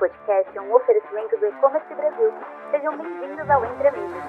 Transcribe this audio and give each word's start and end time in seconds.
podcast 0.00 0.56
é 0.56 0.60
um 0.62 0.74
oferecimento 0.74 1.36
do 1.36 1.46
E-Commerce 1.46 1.94
Brasil. 1.94 2.32
Sejam 2.70 2.96
bem-vindos 2.96 3.50
ao 3.50 3.62
Entre 3.66 3.88
Amigos. 3.88 4.22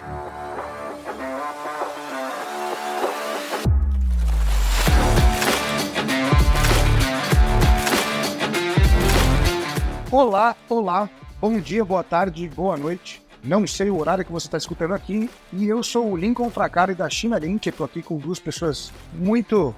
Olá, 10.12 10.58
olá, 10.68 11.10
bom 11.40 11.58
dia, 11.58 11.86
boa 11.86 12.04
tarde, 12.04 12.50
boa 12.50 12.76
noite. 12.76 13.26
Não 13.42 13.66
sei 13.66 13.90
o 13.90 13.98
horário 13.98 14.26
que 14.26 14.32
você 14.32 14.48
está 14.48 14.58
escutando 14.58 14.94
aqui. 14.94 15.30
E 15.54 15.70
eu 15.70 15.82
sou 15.82 16.12
o 16.12 16.18
Lincoln 16.18 16.50
Fracari 16.50 16.94
da 16.94 17.10
China 17.10 17.40
Link. 17.40 17.66
Estou 17.66 17.86
aqui 17.86 18.04
com 18.04 18.18
duas 18.18 18.40
pessoas 18.40 18.92
muito 19.14 19.74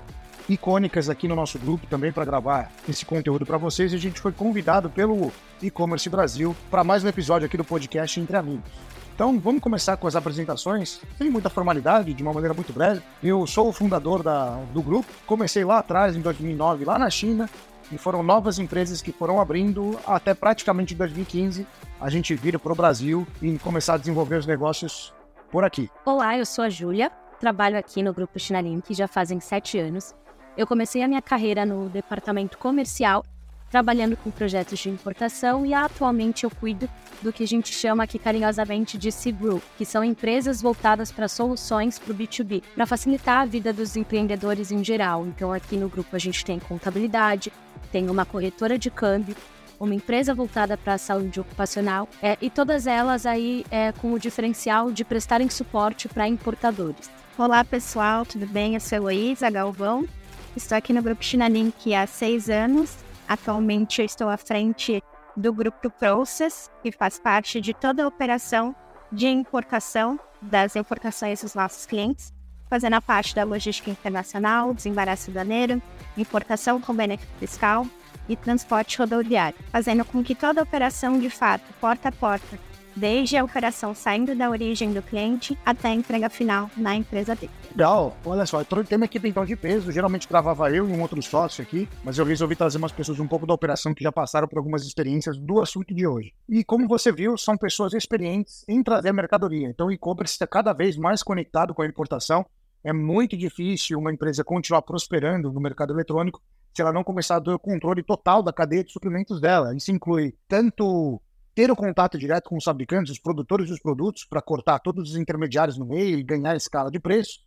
icônicas 0.49 1.09
aqui 1.09 1.27
no 1.27 1.35
nosso 1.35 1.57
grupo 1.57 1.87
também 1.87 2.11
para 2.11 2.25
gravar 2.25 2.71
esse 2.87 3.05
conteúdo 3.05 3.45
para 3.45 3.57
vocês. 3.57 3.93
E 3.93 3.95
a 3.95 3.99
gente 3.99 4.19
foi 4.19 4.31
convidado 4.31 4.89
pelo 4.89 5.31
E-Commerce 5.61 6.09
Brasil 6.09 6.55
para 6.69 6.83
mais 6.83 7.03
um 7.03 7.07
episódio 7.07 7.45
aqui 7.45 7.57
do 7.57 7.63
podcast 7.63 8.19
Entre 8.19 8.35
Amigos. 8.35 8.69
Então 9.15 9.39
vamos 9.39 9.61
começar 9.61 9.95
com 9.95 10.07
as 10.07 10.15
apresentações, 10.15 10.99
sem 11.17 11.29
muita 11.29 11.49
formalidade, 11.49 12.13
de 12.13 12.23
uma 12.23 12.33
maneira 12.33 12.53
muito 12.53 12.73
breve. 12.73 13.01
Eu 13.21 13.45
sou 13.45 13.69
o 13.69 13.73
fundador 13.73 14.23
da, 14.23 14.55
do 14.73 14.81
grupo, 14.81 15.07
comecei 15.27 15.63
lá 15.63 15.79
atrás, 15.79 16.15
em 16.15 16.21
2009, 16.21 16.83
lá 16.83 16.97
na 16.97 17.09
China, 17.11 17.47
e 17.91 17.97
foram 17.97 18.23
novas 18.23 18.57
empresas 18.57 19.03
que 19.03 19.11
foram 19.11 19.39
abrindo 19.39 19.99
até 20.07 20.33
praticamente 20.33 20.95
2015 20.95 21.67
a 22.01 22.09
gente 22.09 22.33
vir 22.33 22.57
para 22.57 22.73
o 22.73 22.75
Brasil 22.75 23.27
e 23.39 23.57
começar 23.59 23.93
a 23.93 23.97
desenvolver 23.97 24.37
os 24.37 24.47
negócios 24.47 25.13
por 25.51 25.63
aqui. 25.63 25.91
Olá, 26.03 26.35
eu 26.35 26.45
sou 26.45 26.65
a 26.65 26.69
Júlia, 26.69 27.11
trabalho 27.39 27.77
aqui 27.77 28.01
no 28.01 28.13
Grupo 28.13 28.39
Chinalink 28.39 28.93
já 28.95 29.07
fazem 29.07 29.39
sete 29.39 29.77
anos. 29.77 30.15
Eu 30.55 30.67
comecei 30.67 31.01
a 31.01 31.07
minha 31.07 31.21
carreira 31.21 31.65
no 31.65 31.89
departamento 31.89 32.57
comercial 32.57 33.25
trabalhando 33.71 34.15
com 34.15 34.29
projetos 34.29 34.77
de 34.77 34.87
importação 34.87 35.65
e 35.65 35.73
atualmente 35.73 36.43
eu 36.43 36.51
cuido 36.51 36.87
do 37.23 37.33
que 37.33 37.43
a 37.43 37.47
gente 37.47 37.73
chama 37.73 38.03
aqui 38.03 38.19
carinhosamente 38.19 38.99
de 38.99 39.11
C-Group, 39.11 39.63
que 39.79 39.83
são 39.83 40.03
empresas 40.03 40.61
voltadas 40.61 41.11
para 41.11 41.27
soluções 41.27 41.97
para 41.97 42.13
o 42.13 42.15
B2B, 42.15 42.61
para 42.75 42.85
facilitar 42.85 43.41
a 43.41 43.45
vida 43.45 43.73
dos 43.73 43.95
empreendedores 43.95 44.71
em 44.71 44.83
geral. 44.83 45.25
Então 45.25 45.51
aqui 45.51 45.75
no 45.75 45.89
grupo 45.89 46.15
a 46.15 46.19
gente 46.19 46.45
tem 46.45 46.59
contabilidade, 46.59 47.51
tem 47.91 48.11
uma 48.11 48.25
corretora 48.25 48.77
de 48.77 48.91
câmbio, 48.91 49.35
uma 49.79 49.95
empresa 49.95 50.35
voltada 50.35 50.77
para 50.77 50.93
a 50.93 50.99
saúde 50.99 51.39
ocupacional 51.39 52.07
é, 52.21 52.37
e 52.39 52.51
todas 52.51 52.85
elas 52.85 53.25
aí 53.25 53.65
é, 53.71 53.91
com 53.91 54.13
o 54.13 54.19
diferencial 54.19 54.91
de 54.91 55.03
prestarem 55.03 55.49
suporte 55.49 56.07
para 56.07 56.27
importadores. 56.27 57.09
Olá 57.39 57.65
pessoal, 57.65 58.23
tudo 58.23 58.45
bem? 58.45 58.75
Eu 58.75 58.79
sou 58.79 58.99
Heloísa 58.99 59.49
Galvão, 59.49 60.07
estou 60.55 60.77
aqui 60.77 60.93
no 60.93 61.01
Grupo 61.01 61.23
Chinalink 61.23 61.93
há 61.93 62.05
seis 62.05 62.49
anos. 62.49 62.95
Atualmente 63.27 64.01
eu 64.01 64.05
estou 64.05 64.29
à 64.29 64.37
frente 64.37 65.01
do 65.35 65.51
grupo 65.51 65.89
Process, 65.89 66.69
que 66.81 66.91
faz 66.91 67.19
parte 67.19 67.59
de 67.59 67.73
toda 67.73 68.03
a 68.03 68.07
operação 68.07 68.75
de 69.11 69.27
importação 69.27 70.19
das 70.41 70.75
importações 70.75 71.41
dos 71.41 71.55
nossos 71.55 71.85
clientes, 71.85 72.33
fazendo 72.69 72.95
a 72.95 73.01
parte 73.01 73.33
da 73.33 73.43
logística 73.43 73.89
internacional, 73.89 74.73
desembaraço 74.73 75.29
aduaneiro, 75.29 75.81
importação 76.17 76.79
com 76.79 76.93
benefício 76.93 77.33
fiscal 77.39 77.87
e 78.27 78.35
transporte 78.35 78.97
rodoviário, 78.97 79.57
fazendo 79.71 80.05
com 80.05 80.23
que 80.23 80.35
toda 80.35 80.61
a 80.61 80.63
operação 80.63 81.19
de 81.19 81.29
fato, 81.29 81.63
porta 81.79 82.09
a 82.09 82.11
porta, 82.11 82.59
desde 82.95 83.37
a 83.37 83.43
operação 83.43 83.93
saindo 83.93 84.35
da 84.35 84.49
origem 84.49 84.93
do 84.93 85.01
cliente 85.01 85.57
até 85.65 85.89
a 85.89 85.93
entrega 85.93 86.29
final 86.29 86.69
na 86.77 86.95
empresa 86.95 87.35
dele. 87.35 87.51
Legal, 87.71 88.15
olha 88.25 88.45
só, 88.45 88.63
tem 88.63 88.97
uma 88.97 89.05
equipe 89.05 89.27
então 89.27 89.45
de 89.45 89.55
peso, 89.55 89.91
geralmente 89.91 90.27
gravava 90.27 90.69
eu 90.71 90.87
e 90.87 90.91
um 90.91 91.01
outro 91.01 91.21
sócio 91.21 91.63
aqui, 91.63 91.89
mas 92.03 92.17
eu 92.17 92.25
resolvi 92.25 92.55
trazer 92.55 92.77
umas 92.77 92.91
pessoas 92.91 93.19
um 93.19 93.27
pouco 93.27 93.47
da 93.47 93.53
operação 93.53 93.93
que 93.93 94.03
já 94.03 94.11
passaram 94.11 94.47
por 94.47 94.57
algumas 94.57 94.85
experiências 94.85 95.37
do 95.37 95.59
assunto 95.59 95.93
de 95.93 96.05
hoje. 96.05 96.33
E 96.47 96.63
como 96.63 96.87
você 96.87 97.11
viu, 97.11 97.37
são 97.37 97.57
pessoas 97.57 97.93
experientes 97.93 98.63
em 98.67 98.83
trazer 98.83 99.11
mercadoria, 99.11 99.67
então 99.67 99.87
o 99.87 99.91
e-commerce 99.91 100.33
está 100.33 100.45
cada 100.45 100.73
vez 100.73 100.97
mais 100.97 101.23
conectado 101.23 101.73
com 101.73 101.81
a 101.81 101.87
importação, 101.87 102.45
é 102.83 102.91
muito 102.91 103.37
difícil 103.37 103.97
uma 103.97 104.11
empresa 104.11 104.43
continuar 104.43 104.81
prosperando 104.81 105.51
no 105.51 105.61
mercado 105.61 105.93
eletrônico 105.93 106.41
se 106.73 106.81
ela 106.81 106.91
não 106.91 107.03
começar 107.03 107.37
a 107.37 107.41
ter 107.41 107.51
o 107.51 107.59
controle 107.59 108.03
total 108.03 108.41
da 108.41 108.51
cadeia 108.51 108.83
de 108.83 108.91
suprimentos 108.91 109.39
dela. 109.39 109.75
Isso 109.75 109.91
inclui 109.91 110.35
tanto 110.47 111.21
ter 111.55 111.69
o 111.69 111.75
contato 111.75 112.17
direto 112.17 112.49
com 112.49 112.57
os 112.57 112.63
fabricantes, 112.63 113.11
os 113.11 113.19
produtores 113.19 113.69
dos 113.69 113.79
produtos, 113.79 114.25
para 114.25 114.41
cortar 114.41 114.79
todos 114.79 115.11
os 115.11 115.15
intermediários 115.15 115.77
no 115.77 115.85
meio 115.85 116.17
e 116.17 116.23
ganhar 116.23 116.55
escala 116.55 116.89
de 116.89 116.99
preço, 116.99 117.39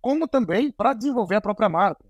como 0.00 0.26
também 0.26 0.70
para 0.72 0.94
desenvolver 0.94 1.36
a 1.36 1.40
própria 1.40 1.68
marca. 1.68 2.04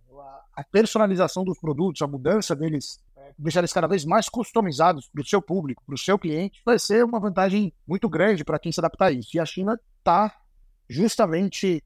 A 0.54 0.64
personalização 0.64 1.44
dos 1.44 1.58
produtos, 1.58 2.02
a 2.02 2.06
mudança 2.06 2.54
deles, 2.54 2.98
é, 3.16 3.32
deixar 3.38 3.60
eles 3.60 3.72
cada 3.72 3.86
vez 3.86 4.04
mais 4.04 4.28
customizados 4.28 5.08
para 5.08 5.22
o 5.22 5.26
seu 5.26 5.40
público, 5.40 5.82
para 5.84 5.94
o 5.94 5.98
seu 5.98 6.18
cliente, 6.18 6.60
vai 6.64 6.78
ser 6.78 7.04
uma 7.04 7.18
vantagem 7.18 7.72
muito 7.86 8.08
grande 8.08 8.44
para 8.44 8.58
quem 8.58 8.70
se 8.70 8.80
adaptar 8.80 9.06
a 9.06 9.12
isso. 9.12 9.30
E 9.34 9.40
a 9.40 9.46
China 9.46 9.80
está 9.98 10.36
justamente 10.88 11.82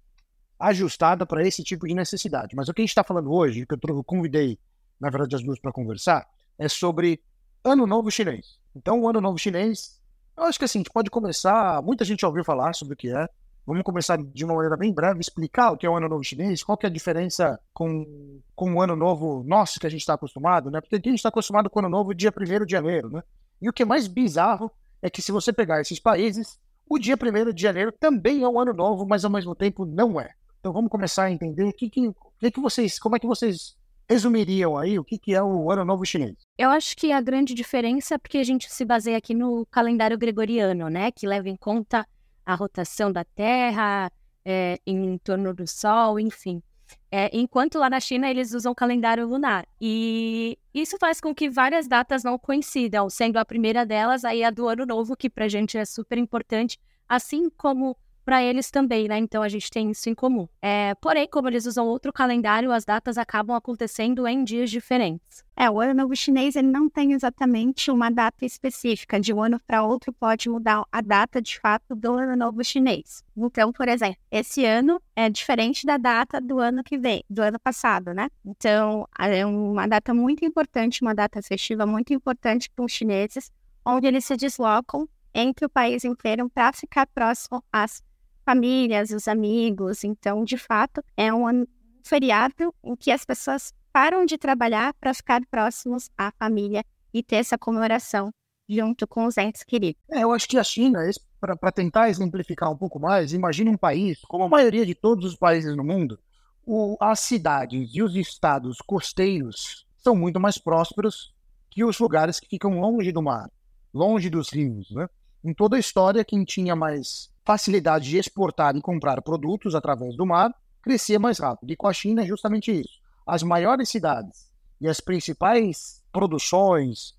ajustada 0.59 1.27
para 1.27 1.47
esse 1.47 1.63
tipo 1.63 1.87
de 1.87 1.95
necessidade. 1.95 2.57
Mas 2.57 2.69
o 2.69 2.75
que 2.75 2.81
a 2.81 2.85
gente 2.85 2.91
está 2.91 3.05
falando 3.05 3.33
hoje, 3.33 3.67
que 3.67 3.75
eu 3.75 4.05
convidei, 4.05 4.59
na 4.99 5.11
verdade, 5.11 5.37
as 5.37 5.43
duas 5.43 5.61
para 5.61 5.73
conversar, 5.73 6.27
é 6.59 6.69
sobre 6.69 7.23
Ano 7.65 7.87
Novo 7.87 8.11
Chinês. 8.11 8.59
Então, 8.77 9.01
o 9.01 9.09
Ano 9.09 9.23
Novo 9.23 9.39
Chinês, 9.39 9.99
eu 10.37 10.45
acho 10.45 10.59
que 10.59 10.67
assim, 10.67 10.81
a 10.81 10.81
gente 10.81 10.93
pode 10.93 11.11
começar. 11.11 11.81
Muita 11.83 12.05
gente 12.05 12.21
já 12.21 12.29
ouviu 12.29 12.45
falar 12.45 12.75
sobre 12.75 12.93
o 12.93 12.97
que 12.97 13.09
é. 13.09 13.27
Vamos 13.67 13.83
começar 13.83 14.19
de 14.19 14.45
uma 14.45 14.55
maneira 14.55 14.77
bem 14.77 14.93
breve, 14.93 15.21
explicar 15.21 15.73
o 15.73 15.77
que 15.79 15.87
é 15.87 15.89
o 15.89 15.97
Ano 15.97 16.07
Novo 16.07 16.23
Chinês, 16.23 16.63
qual 16.63 16.77
que 16.77 16.85
é 16.85 16.91
a 16.91 16.93
diferença 16.93 17.59
com, 17.73 18.39
com 18.55 18.75
o 18.75 18.83
Ano 18.83 18.95
Novo 18.95 19.43
nosso 19.47 19.81
que 19.81 19.87
a 19.87 19.91
gente 19.91 20.03
está 20.03 20.13
acostumado, 20.13 20.71
né? 20.71 20.83
Porque 20.83 20.97
aqui 20.97 21.09
a 21.09 21.13
gente 21.13 21.21
está 21.21 21.31
acostumado 21.31 21.71
com 21.71 21.79
o 21.79 21.83
Ano 21.83 21.89
Novo 21.89 22.15
dia 22.15 22.31
1 22.31 22.67
de 22.67 22.73
janeiro, 22.73 23.09
né? 23.09 23.23
E 23.63 23.69
o 23.69 23.73
que 23.73 23.83
é 23.83 23.87
mais 23.87 24.07
bizarro 24.07 24.71
é 25.01 25.09
que 25.09 25.23
se 25.23 25.33
você 25.33 25.51
pegar 25.51 25.81
esses 25.81 25.99
países, 25.99 26.59
o 26.87 26.99
dia 26.99 27.17
1 27.17 27.53
de 27.55 27.63
janeiro 27.63 27.91
também 27.91 28.43
é 28.43 28.49
um 28.49 28.61
ano 28.61 28.75
novo, 28.75 29.07
mas 29.07 29.25
ao 29.25 29.31
mesmo 29.31 29.55
tempo 29.55 29.87
não 29.87 30.21
é. 30.21 30.35
Então 30.61 30.71
vamos 30.71 30.91
começar 30.91 31.25
a 31.25 31.31
entender 31.31 31.73
que, 31.73 31.89
que, 31.89 32.13
que, 32.39 32.51
que 32.51 32.61
vocês, 32.61 32.99
como 32.99 33.17
é 33.17 33.19
que 33.19 33.27
vocês 33.27 33.75
resumiriam 34.09 34.77
aí 34.77 34.99
o 34.99 35.05
que, 35.05 35.19
que 35.19 35.35
é 35.35 35.43
o 35.43 35.71
Ano 35.71 35.85
Novo 35.85 36.05
Chinês? 36.05 36.37
Eu 36.59 36.71
acho 36.71 36.97
que 36.97 37.13
a 37.13 37.21
grande 37.21 37.55
diferença 37.55 38.15
é 38.15 38.19
porque 38.19 38.39
a 38.39 38.45
gente 38.45 38.73
se 38.73 38.85
baseia 38.85 39.17
aqui 39.17 39.35
no 39.35 39.67
calendário 39.67 40.19
gregoriano, 40.19 40.89
né? 40.89 41.11
Que 41.11 41.27
leva 41.27 41.49
em 41.49 41.57
conta 41.57 42.07
a 42.45 42.55
rotação 42.55 43.11
da 43.11 43.25
Terra 43.25 44.11
é, 44.45 44.79
em 44.87 45.19
torno 45.19 45.55
do 45.55 45.67
Sol, 45.67 46.21
enfim. 46.21 46.63
É, 47.11 47.31
enquanto 47.33 47.79
lá 47.79 47.89
na 47.89 48.01
China 48.01 48.29
eles 48.29 48.53
usam 48.53 48.73
o 48.73 48.75
calendário 48.75 49.27
lunar. 49.27 49.67
E 49.81 50.59
isso 50.73 50.97
faz 50.99 51.21
com 51.21 51.35
que 51.35 51.49
várias 51.49 51.89
datas 51.89 52.23
não 52.23 52.39
coincidam, 52.39 53.09
sendo 53.09 53.39
a 53.39 53.45
primeira 53.45 53.87
delas 53.87 54.25
aí 54.25 54.45
a 54.45 54.51
do 54.51 54.69
Ano 54.69 54.85
Novo, 54.85 55.17
que 55.17 55.31
para 55.31 55.47
a 55.47 55.49
gente 55.49 55.79
é 55.79 55.85
super 55.85 56.19
importante, 56.19 56.79
assim 57.09 57.49
como 57.51 57.97
para 58.25 58.43
eles 58.43 58.71
também, 58.71 59.07
né? 59.07 59.19
Então 59.19 59.43
a 59.43 59.49
gente 59.49 59.71
tem 59.71 59.91
isso 59.91 60.09
em 60.09 60.15
comum. 60.15 60.49
É, 60.63 60.95
porém, 60.97 61.29
como 61.29 61.49
eles 61.49 61.67
usam 61.67 61.87
outro 61.87 62.13
calendário, 62.13 62.73
as 62.73 62.85
datas 62.85 63.19
acabam 63.19 63.57
acontecendo 63.57 64.27
em 64.27 64.43
dias 64.43 64.71
diferentes. 64.71 65.45
É, 65.57 65.71
o 65.71 65.81
ano 65.81 65.95
novo 65.95 66.17
chinês 66.17 66.57
ele 66.57 66.69
não 66.69 66.89
tem 66.89 67.13
exatamente 67.13 67.91
uma 67.91 68.11
data 68.11 68.45
específica. 68.45 69.21
De 69.21 69.33
um 69.33 69.43
ano 69.43 69.61
para 69.67 69.85
outro 69.85 70.13
pode 70.13 70.49
mudar 70.49 70.85
a 70.91 71.01
data 71.01 71.41
de 71.41 71.61
fato 71.61 71.95
do 71.95 72.13
ano 72.15 72.35
novo 72.35 72.65
chinês. 72.65 73.23
Então, 73.37 73.73
por 73.73 73.89
exemplo, 73.89 74.17
esse 74.31 74.65
ano 74.65 75.01
é 75.15 75.29
diferente 75.29 75.87
da 75.87 75.97
data 75.97 76.41
do 76.41 76.59
ano 76.59 76.83
que 76.83 76.99
vem, 76.99 77.23
do 77.29 77.43
ano 77.43 77.59
passado, 77.61 78.13
né? 78.13 78.29
Então, 78.45 79.07
é 79.19 79.45
uma 79.47 79.87
data 79.87 80.13
muito 80.13 80.45
importante, 80.45 81.03
uma 81.03 81.15
data 81.15 81.41
festiva 81.43 81.87
muito 81.87 82.13
importante 82.13 82.71
para 82.71 82.85
os 82.85 82.93
chineses, 82.93 83.53
onde 83.85 84.07
eles 84.07 84.25
se 84.25 84.37
deslocam 84.37 85.09
entre 85.35 85.67
o 85.67 85.69
país 85.69 86.05
inteiro 86.05 86.49
para 86.49 86.73
ficar 86.73 87.07
próximo 87.07 87.63
às 87.73 88.03
famílias, 88.45 89.11
os 89.11 89.27
amigos. 89.27 90.05
Então, 90.05 90.45
de 90.45 90.57
fato, 90.57 91.03
é 91.17 91.33
um 91.33 91.67
feriado 92.05 92.75
em 92.83 92.95
que 92.95 93.11
as 93.11 93.25
pessoas 93.25 93.73
param 93.93 94.25
de 94.25 94.37
trabalhar 94.37 94.93
para 94.95 95.15
ficar 95.15 95.41
próximos 95.51 96.11
à 96.19 96.33
família 96.33 96.85
e 97.13 97.23
ter 97.23 97.37
essa 97.37 97.57
comemoração 97.57 98.31
junto 98.69 99.07
com 99.07 99.27
os 99.27 99.37
entes 99.37 99.63
queridos. 99.63 100.03
É, 100.11 100.23
eu 100.23 100.33
acho 100.33 100.49
que 100.49 100.59
a 100.59 100.65
China, 100.65 101.01
para 101.41 101.73
tentar 101.73 102.09
exemplificar 102.09 102.71
um 102.71 102.77
pouco 102.77 102.99
mais, 102.99 103.33
imagine 103.33 103.71
um 103.71 103.77
país, 103.77 104.21
como 104.23 104.45
a 104.45 104.49
maioria 104.49 104.85
de 104.85 104.95
todos 104.95 105.25
os 105.25 105.37
países 105.37 105.77
no 105.77 105.85
mundo, 105.85 106.19
o, 106.67 106.97
as 107.01 107.21
cidades 107.21 107.91
e 107.95 108.03
os 108.03 108.17
estados 108.17 108.79
costeiros 108.79 109.87
são 109.97 110.17
muito 110.17 110.41
mais 110.41 110.59
prósperos 110.59 111.35
que 111.71 111.85
os 111.85 111.99
lugares 111.99 112.41
que 112.41 112.49
ficam 112.49 112.81
longe 112.81 113.13
do 113.13 113.23
mar, 113.23 113.51
longe 113.93 114.31
dos 114.31 114.51
rios. 114.51 114.91
Né? 114.91 115.09
Em 115.45 115.53
toda 115.53 115.77
a 115.77 115.81
história, 115.81 116.25
quem 116.25 116.45
tinha 116.45 116.75
mais 116.75 117.31
facilidade 117.45 118.09
de 118.09 118.19
exportar 118.19 118.75
e 118.77 118.81
comprar 118.81 119.21
produtos 119.23 119.75
através 119.75 120.17
do 120.17 120.25
mar, 120.25 120.55
crescia 120.83 121.19
mais 121.19 121.39
rápido. 121.39 121.71
E 121.73 121.77
com 121.77 121.87
a 121.87 121.93
China 121.93 122.23
é 122.23 122.27
justamente 122.27 122.73
isso. 122.73 123.01
As 123.27 123.43
maiores 123.43 123.89
cidades 123.89 124.51
e 124.81 124.89
as 124.89 125.01
principais 125.01 126.03
produções 126.13 127.15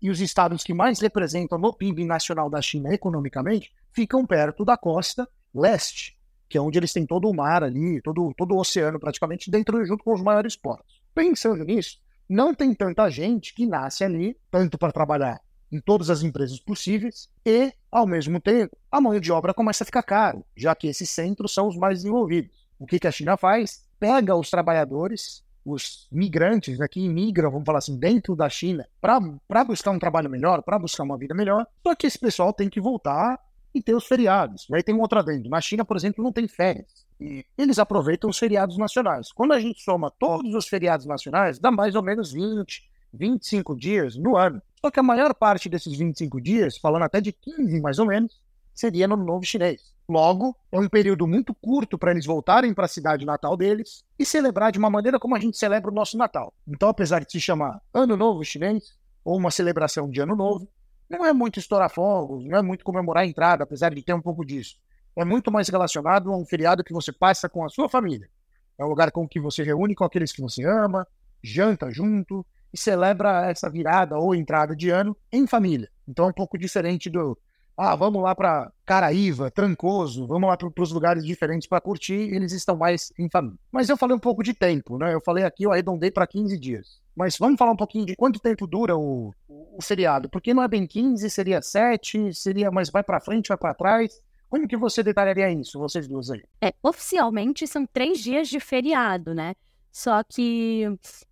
e, 0.00 0.10
os 0.10 0.20
estados 0.20 0.62
que 0.62 0.72
mais 0.72 1.00
representam 1.00 1.58
no 1.58 1.72
PIB 1.72 2.04
nacional 2.04 2.48
da 2.48 2.62
China 2.62 2.92
economicamente 2.94 3.72
ficam 3.90 4.24
perto 4.24 4.64
da 4.64 4.76
costa 4.76 5.28
leste, 5.54 6.16
que 6.48 6.56
é 6.56 6.60
onde 6.60 6.78
eles 6.78 6.92
têm 6.92 7.04
todo 7.04 7.28
o 7.28 7.34
mar 7.34 7.64
ali, 7.64 8.00
todo, 8.00 8.32
todo 8.36 8.54
o 8.54 8.60
oceano 8.60 9.00
praticamente 9.00 9.50
dentro 9.50 9.84
junto 9.84 10.04
com 10.04 10.14
os 10.14 10.22
maiores 10.22 10.56
portos. 10.56 11.02
Pensando 11.14 11.64
nisso, 11.64 11.98
não 12.28 12.54
tem 12.54 12.74
tanta 12.74 13.10
gente 13.10 13.54
que 13.54 13.66
nasce 13.66 14.04
ali 14.04 14.36
tanto 14.50 14.78
para 14.78 14.92
trabalhar 14.92 15.40
em 15.70 15.80
todas 15.80 16.10
as 16.10 16.22
empresas 16.22 16.58
possíveis 16.58 17.28
e, 17.44 17.72
ao 17.90 18.06
mesmo 18.06 18.40
tempo, 18.40 18.76
a 18.90 19.00
mão 19.00 19.18
de 19.18 19.30
obra 19.30 19.52
começa 19.52 19.84
a 19.84 19.86
ficar 19.86 20.02
caro, 20.02 20.44
já 20.56 20.74
que 20.74 20.88
esses 20.88 21.10
centros 21.10 21.52
são 21.52 21.68
os 21.68 21.76
mais 21.76 21.98
desenvolvidos. 21.98 22.50
O 22.78 22.86
que, 22.86 23.06
a 23.06 23.10
China 23.10 23.36
faz? 23.36 23.86
Pega 23.98 24.34
os 24.34 24.50
trabalhadores, 24.50 25.44
os 25.64 26.08
migrantes 26.10 26.78
né, 26.78 26.86
que 26.88 27.00
imigram, 27.00 27.50
vamos 27.50 27.66
falar 27.66 27.78
assim, 27.78 27.98
dentro 27.98 28.34
da 28.36 28.48
China, 28.48 28.88
para 29.00 29.64
buscar 29.64 29.90
um 29.90 29.98
trabalho 29.98 30.30
melhor, 30.30 30.62
para 30.62 30.78
buscar 30.78 31.02
uma 31.02 31.18
vida 31.18 31.34
melhor, 31.34 31.66
só 31.82 31.94
que 31.94 32.06
esse 32.06 32.18
pessoal 32.18 32.52
tem 32.52 32.68
que 32.68 32.80
voltar 32.80 33.38
e 33.74 33.82
ter 33.82 33.94
os 33.94 34.06
feriados. 34.06 34.66
Aí 34.72 34.82
tem 34.82 34.94
um 34.94 35.00
outro 35.00 35.18
adendo. 35.18 35.48
Na 35.48 35.60
China, 35.60 35.84
por 35.84 35.96
exemplo, 35.96 36.22
não 36.24 36.32
tem 36.32 36.48
férias. 36.48 37.06
E 37.20 37.44
eles 37.56 37.78
aproveitam 37.78 38.30
os 38.30 38.38
feriados 38.38 38.78
nacionais. 38.78 39.32
Quando 39.32 39.52
a 39.52 39.60
gente 39.60 39.82
soma 39.82 40.10
todos 40.10 40.54
os 40.54 40.68
feriados 40.68 41.04
nacionais, 41.06 41.58
dá 41.58 41.70
mais 41.70 41.94
ou 41.94 42.02
menos 42.02 42.32
20, 42.32 42.88
25 43.12 43.76
dias 43.76 44.16
no 44.16 44.36
ano. 44.36 44.62
Só 44.80 44.90
que 44.90 45.00
a 45.00 45.02
maior 45.02 45.34
parte 45.34 45.68
desses 45.68 45.96
25 45.96 46.40
dias, 46.40 46.76
falando 46.78 47.02
até 47.02 47.20
de 47.20 47.32
15 47.32 47.80
mais 47.80 47.98
ou 47.98 48.06
menos, 48.06 48.40
seria 48.74 49.08
no 49.08 49.16
Novo 49.16 49.44
Chinês. 49.44 49.92
Logo, 50.08 50.56
é 50.72 50.78
um 50.78 50.88
período 50.88 51.26
muito 51.26 51.52
curto 51.52 51.98
para 51.98 52.12
eles 52.12 52.24
voltarem 52.24 52.72
para 52.72 52.86
a 52.86 52.88
cidade 52.88 53.26
natal 53.26 53.56
deles 53.56 54.04
e 54.18 54.24
celebrar 54.24 54.72
de 54.72 54.78
uma 54.78 54.88
maneira 54.88 55.18
como 55.18 55.34
a 55.34 55.40
gente 55.40 55.58
celebra 55.58 55.90
o 55.90 55.94
nosso 55.94 56.16
Natal. 56.16 56.54
Então, 56.66 56.88
apesar 56.88 57.24
de 57.24 57.32
se 57.32 57.40
chamar 57.40 57.82
Ano 57.92 58.16
Novo 58.16 58.44
Chinês, 58.44 58.96
ou 59.24 59.36
uma 59.36 59.50
celebração 59.50 60.08
de 60.08 60.20
Ano 60.20 60.34
Novo, 60.34 60.66
não 61.10 61.26
é 61.26 61.32
muito 61.32 61.58
estourar 61.58 61.90
fogos, 61.90 62.44
não 62.46 62.58
é 62.58 62.62
muito 62.62 62.84
comemorar 62.84 63.24
a 63.24 63.26
entrada, 63.26 63.64
apesar 63.64 63.92
de 63.92 64.02
ter 64.02 64.14
um 64.14 64.22
pouco 64.22 64.44
disso. 64.44 64.76
É 65.16 65.24
muito 65.24 65.50
mais 65.50 65.68
relacionado 65.68 66.32
a 66.32 66.36
um 66.36 66.46
feriado 66.46 66.84
que 66.84 66.92
você 66.92 67.12
passa 67.12 67.48
com 67.48 67.64
a 67.64 67.68
sua 67.68 67.88
família. 67.88 68.30
É 68.78 68.84
um 68.84 68.88
lugar 68.88 69.10
com 69.10 69.26
que 69.28 69.40
você 69.40 69.62
reúne 69.62 69.94
com 69.94 70.04
aqueles 70.04 70.32
que 70.32 70.40
você 70.40 70.64
ama, 70.64 71.06
janta 71.42 71.90
junto, 71.90 72.46
e 72.72 72.78
celebra 72.78 73.50
essa 73.50 73.70
virada 73.70 74.18
ou 74.18 74.34
entrada 74.34 74.74
de 74.74 74.90
ano 74.90 75.16
em 75.32 75.46
família. 75.46 75.88
Então 76.06 76.26
é 76.26 76.28
um 76.28 76.32
pouco 76.32 76.58
diferente 76.58 77.10
do 77.10 77.38
ah, 77.80 77.94
vamos 77.94 78.20
lá 78.20 78.34
para 78.34 78.72
Caraíva, 78.84 79.52
Trancoso, 79.52 80.26
vamos 80.26 80.48
lá 80.48 80.56
para 80.56 80.82
os 80.82 80.90
lugares 80.90 81.24
diferentes 81.24 81.68
para 81.68 81.80
curtir, 81.80 82.34
eles 82.34 82.50
estão 82.50 82.76
mais 82.76 83.12
em 83.16 83.30
família. 83.30 83.56
Mas 83.70 83.88
eu 83.88 83.96
falei 83.96 84.16
um 84.16 84.18
pouco 84.18 84.42
de 84.42 84.52
tempo, 84.52 84.98
né? 84.98 85.14
Eu 85.14 85.20
falei 85.20 85.44
aqui, 85.44 85.62
eu 85.62 85.70
arredondei 85.70 86.10
para 86.10 86.26
15 86.26 86.58
dias. 86.58 87.00
Mas 87.14 87.38
vamos 87.38 87.56
falar 87.56 87.70
um 87.70 87.76
pouquinho 87.76 88.04
de 88.04 88.16
quanto 88.16 88.40
tempo 88.40 88.66
dura 88.66 88.96
o, 88.96 89.32
o, 89.46 89.78
o 89.78 89.80
feriado, 89.80 90.28
porque 90.28 90.52
não 90.52 90.62
é 90.62 90.66
bem 90.66 90.88
15, 90.88 91.30
seria 91.30 91.62
7, 91.62 92.34
seria, 92.34 92.68
mas 92.68 92.90
vai 92.90 93.04
para 93.04 93.20
frente, 93.20 93.46
vai 93.46 93.56
para 93.56 93.74
trás. 93.74 94.20
Como 94.50 94.66
que 94.66 94.76
você 94.76 95.00
detalharia 95.02 95.48
isso, 95.52 95.78
vocês 95.78 96.08
duas 96.08 96.30
aí? 96.30 96.42
É, 96.60 96.74
oficialmente 96.82 97.64
são 97.68 97.86
três 97.86 98.18
dias 98.18 98.48
de 98.48 98.58
feriado, 98.58 99.34
né? 99.34 99.54
Só 99.90 100.22
que, 100.22 100.84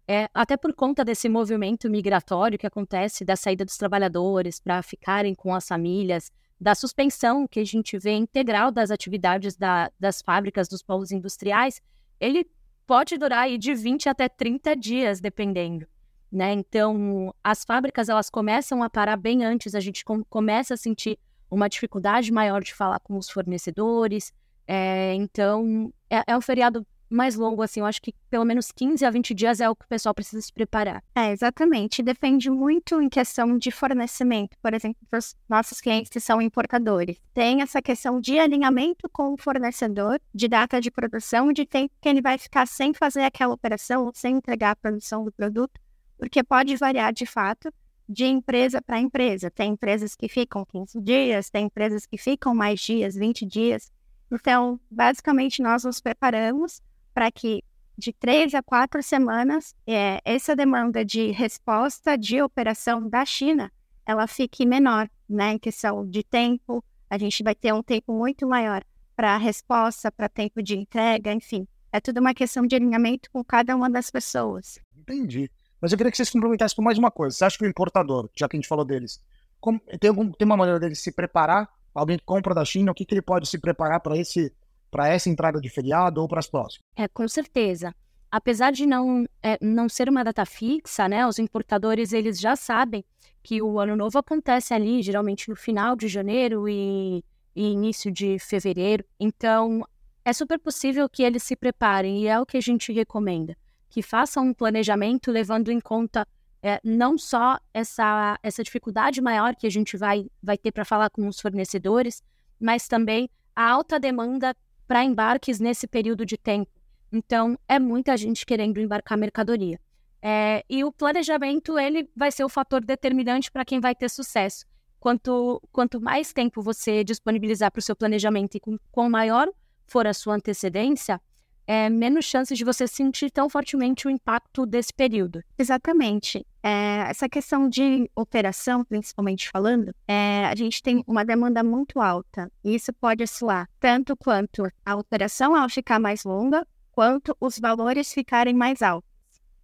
é, 0.08 0.28
até 0.34 0.56
por 0.56 0.74
conta 0.74 1.04
desse 1.04 1.28
movimento 1.28 1.88
migratório 1.90 2.58
que 2.58 2.66
acontece, 2.66 3.24
da 3.24 3.36
saída 3.36 3.64
dos 3.64 3.76
trabalhadores 3.76 4.58
para 4.58 4.82
ficarem 4.82 5.34
com 5.34 5.54
as 5.54 5.68
famílias, 5.68 6.32
da 6.60 6.74
suspensão 6.74 7.46
que 7.46 7.60
a 7.60 7.64
gente 7.64 7.98
vê 7.98 8.12
integral 8.12 8.70
das 8.70 8.90
atividades 8.90 9.56
da, 9.56 9.90
das 10.00 10.22
fábricas, 10.22 10.68
dos 10.68 10.82
polos 10.82 11.12
industriais, 11.12 11.80
ele 12.18 12.48
pode 12.86 13.18
durar 13.18 13.40
aí 13.40 13.58
de 13.58 13.74
20 13.74 14.08
até 14.08 14.28
30 14.28 14.74
dias, 14.74 15.20
dependendo. 15.20 15.86
Né? 16.32 16.52
Então, 16.52 17.34
as 17.44 17.64
fábricas 17.64 18.08
elas 18.08 18.30
começam 18.30 18.82
a 18.82 18.90
parar 18.90 19.16
bem 19.16 19.44
antes, 19.44 19.74
a 19.74 19.80
gente 19.80 20.04
com, 20.04 20.24
começa 20.24 20.74
a 20.74 20.76
sentir 20.76 21.18
uma 21.50 21.68
dificuldade 21.68 22.32
maior 22.32 22.62
de 22.62 22.74
falar 22.74 22.98
com 23.00 23.16
os 23.16 23.28
fornecedores. 23.30 24.32
É, 24.66 25.14
então, 25.14 25.92
é, 26.10 26.22
é 26.26 26.36
um 26.36 26.40
feriado 26.40 26.86
mais 27.08 27.36
longo, 27.36 27.62
assim, 27.62 27.80
eu 27.80 27.86
acho 27.86 28.02
que 28.02 28.12
pelo 28.28 28.44
menos 28.44 28.72
15 28.72 29.04
a 29.04 29.10
20 29.10 29.34
dias 29.34 29.60
é 29.60 29.68
o 29.68 29.76
que 29.76 29.84
o 29.84 29.88
pessoal 29.88 30.14
precisa 30.14 30.42
se 30.42 30.52
preparar. 30.52 31.02
É, 31.14 31.32
exatamente. 31.32 32.02
Depende 32.02 32.50
muito 32.50 33.00
em 33.00 33.08
questão 33.08 33.56
de 33.56 33.70
fornecimento. 33.70 34.56
Por 34.60 34.74
exemplo, 34.74 34.98
os 35.12 35.34
nossos 35.48 35.80
clientes 35.80 36.10
que 36.10 36.20
são 36.20 36.42
importadores. 36.42 37.16
Tem 37.32 37.62
essa 37.62 37.80
questão 37.80 38.20
de 38.20 38.38
alinhamento 38.38 39.08
com 39.10 39.34
o 39.34 39.36
fornecedor, 39.38 40.20
de 40.34 40.48
data 40.48 40.80
de 40.80 40.90
produção, 40.90 41.52
de 41.52 41.64
tempo 41.64 41.94
que 42.00 42.08
ele 42.08 42.20
vai 42.20 42.38
ficar 42.38 42.66
sem 42.66 42.92
fazer 42.92 43.22
aquela 43.22 43.54
operação, 43.54 44.10
sem 44.14 44.36
entregar 44.36 44.72
a 44.72 44.76
produção 44.76 45.24
do 45.24 45.32
produto, 45.32 45.80
porque 46.18 46.42
pode 46.42 46.76
variar 46.76 47.12
de 47.12 47.26
fato 47.26 47.72
de 48.08 48.24
empresa 48.24 48.80
para 48.80 49.00
empresa. 49.00 49.50
Tem 49.50 49.72
empresas 49.72 50.14
que 50.14 50.28
ficam 50.28 50.64
15 50.64 51.00
dias, 51.00 51.50
tem 51.50 51.66
empresas 51.66 52.06
que 52.06 52.16
ficam 52.16 52.54
mais 52.54 52.80
dias, 52.80 53.14
20 53.14 53.44
dias. 53.44 53.90
Então, 54.30 54.80
basicamente, 54.90 55.62
nós 55.62 55.84
nos 55.84 56.00
preparamos 56.00 56.80
para 57.16 57.32
que 57.32 57.64
de 57.96 58.12
três 58.12 58.52
a 58.52 58.62
quatro 58.62 59.02
semanas, 59.02 59.74
é, 59.86 60.20
essa 60.22 60.54
demanda 60.54 61.02
de 61.02 61.30
resposta 61.30 62.14
de 62.14 62.42
operação 62.42 63.08
da 63.08 63.24
China, 63.24 63.72
ela 64.04 64.26
fique 64.26 64.66
menor, 64.66 65.08
né? 65.26 65.54
Em 65.54 65.58
questão 65.58 66.06
de 66.06 66.22
tempo, 66.22 66.84
a 67.08 67.16
gente 67.16 67.42
vai 67.42 67.54
ter 67.54 67.72
um 67.72 67.82
tempo 67.82 68.12
muito 68.12 68.46
maior 68.46 68.84
para 69.16 69.38
resposta, 69.38 70.12
para 70.12 70.28
tempo 70.28 70.62
de 70.62 70.76
entrega, 70.76 71.32
enfim. 71.32 71.66
É 71.90 71.98
tudo 71.98 72.20
uma 72.20 72.34
questão 72.34 72.66
de 72.66 72.76
alinhamento 72.76 73.30
com 73.32 73.42
cada 73.42 73.74
uma 73.74 73.88
das 73.88 74.10
pessoas. 74.10 74.78
Entendi. 74.94 75.50
Mas 75.80 75.92
eu 75.92 75.96
queria 75.96 76.10
que 76.10 76.18
vocês 76.18 76.28
complementassem 76.28 76.76
com 76.76 76.82
mais 76.82 76.98
uma 76.98 77.10
coisa. 77.10 77.34
Você 77.34 77.44
acha 77.46 77.56
que 77.56 77.64
o 77.64 77.68
importador, 77.68 78.28
já 78.36 78.46
que 78.46 78.58
a 78.58 78.58
gente 78.58 78.68
falou 78.68 78.84
deles, 78.84 79.24
como, 79.58 79.80
tem, 79.98 80.10
algum, 80.10 80.30
tem 80.30 80.44
uma 80.44 80.56
maneira 80.58 80.78
dele 80.78 80.94
se 80.94 81.10
preparar? 81.10 81.66
Alguém 81.94 82.18
que 82.18 82.26
compra 82.26 82.54
da 82.54 82.62
China, 82.62 82.92
o 82.92 82.94
que, 82.94 83.06
que 83.06 83.14
ele 83.14 83.22
pode 83.22 83.48
se 83.48 83.58
preparar 83.58 84.00
para 84.00 84.18
esse 84.18 84.52
para 84.90 85.08
essa 85.08 85.28
entrada 85.28 85.60
de 85.60 85.68
feriado 85.68 86.20
ou 86.20 86.28
para 86.28 86.38
as 86.38 86.48
próximas? 86.48 86.84
É, 86.96 87.08
com 87.08 87.26
certeza. 87.28 87.94
Apesar 88.30 88.72
de 88.72 88.86
não, 88.86 89.24
é, 89.42 89.56
não 89.60 89.88
ser 89.88 90.08
uma 90.08 90.24
data 90.24 90.44
fixa, 90.44 91.08
né, 91.08 91.26
os 91.26 91.38
importadores 91.38 92.12
eles 92.12 92.38
já 92.38 92.56
sabem 92.56 93.04
que 93.42 93.62
o 93.62 93.78
ano 93.78 93.94
novo 93.94 94.18
acontece 94.18 94.74
ali, 94.74 95.02
geralmente 95.02 95.48
no 95.48 95.56
final 95.56 95.94
de 95.94 96.08
janeiro 96.08 96.68
e, 96.68 97.24
e 97.54 97.68
início 97.70 98.10
de 98.10 98.38
fevereiro. 98.38 99.04
Então, 99.20 99.86
é 100.24 100.32
super 100.32 100.58
possível 100.58 101.08
que 101.08 101.22
eles 101.22 101.44
se 101.44 101.54
preparem 101.54 102.22
e 102.22 102.26
é 102.26 102.40
o 102.40 102.44
que 102.44 102.56
a 102.56 102.60
gente 102.60 102.92
recomenda, 102.92 103.56
que 103.88 104.02
façam 104.02 104.48
um 104.48 104.52
planejamento 104.52 105.30
levando 105.30 105.70
em 105.70 105.80
conta 105.80 106.26
é, 106.60 106.80
não 106.82 107.16
só 107.16 107.58
essa, 107.72 108.36
essa 108.42 108.64
dificuldade 108.64 109.20
maior 109.20 109.54
que 109.54 109.68
a 109.68 109.70
gente 109.70 109.96
vai, 109.96 110.26
vai 110.42 110.58
ter 110.58 110.72
para 110.72 110.84
falar 110.84 111.10
com 111.10 111.28
os 111.28 111.40
fornecedores, 111.40 112.24
mas 112.58 112.88
também 112.88 113.30
a 113.54 113.70
alta 113.70 114.00
demanda 114.00 114.52
para 114.86 115.04
embarques 115.04 115.60
nesse 115.60 115.86
período 115.86 116.24
de 116.24 116.36
tempo. 116.36 116.70
Então, 117.12 117.58
é 117.68 117.78
muita 117.78 118.16
gente 118.16 118.44
querendo 118.44 118.80
embarcar 118.80 119.16
mercadoria. 119.16 119.80
É, 120.20 120.64
e 120.68 120.82
o 120.82 120.90
planejamento 120.90 121.78
ele 121.78 122.10
vai 122.16 122.32
ser 122.32 122.44
o 122.44 122.48
fator 122.48 122.84
determinante 122.84 123.50
para 123.50 123.64
quem 123.64 123.80
vai 123.80 123.94
ter 123.94 124.08
sucesso. 124.08 124.66
Quanto, 124.98 125.62
quanto 125.70 126.00
mais 126.00 126.32
tempo 126.32 126.62
você 126.62 127.04
disponibilizar 127.04 127.70
para 127.70 127.78
o 127.78 127.82
seu 127.82 127.94
planejamento 127.94 128.56
e 128.56 128.60
com, 128.60 128.76
com 128.90 129.08
maior 129.08 129.48
for 129.86 130.06
a 130.06 130.12
sua 130.12 130.34
antecedência, 130.34 131.20
é, 131.66 131.90
menos 131.90 132.24
chances 132.24 132.56
de 132.56 132.64
você 132.64 132.86
sentir 132.86 133.30
tão 133.30 133.48
fortemente 133.48 134.06
o 134.06 134.10
impacto 134.10 134.64
desse 134.64 134.92
período. 134.92 135.42
Exatamente. 135.58 136.46
É, 136.62 137.06
essa 137.08 137.28
questão 137.28 137.68
de 137.68 138.10
operação, 138.14 138.84
principalmente 138.84 139.50
falando, 139.50 139.94
é, 140.06 140.44
a 140.46 140.54
gente 140.54 140.82
tem 140.82 141.02
uma 141.06 141.24
demanda 141.24 141.62
muito 141.62 142.00
alta. 142.00 142.50
E 142.62 142.74
isso 142.74 142.92
pode 142.92 143.22
oscilar 143.22 143.68
tanto 143.80 144.16
quanto 144.16 144.70
a 144.84 144.96
operação 144.96 145.54
ao 145.54 145.68
ficar 145.68 145.98
mais 145.98 146.24
longa, 146.24 146.66
quanto 146.92 147.36
os 147.40 147.58
valores 147.58 148.12
ficarem 148.12 148.54
mais 148.54 148.80
altos. 148.82 149.10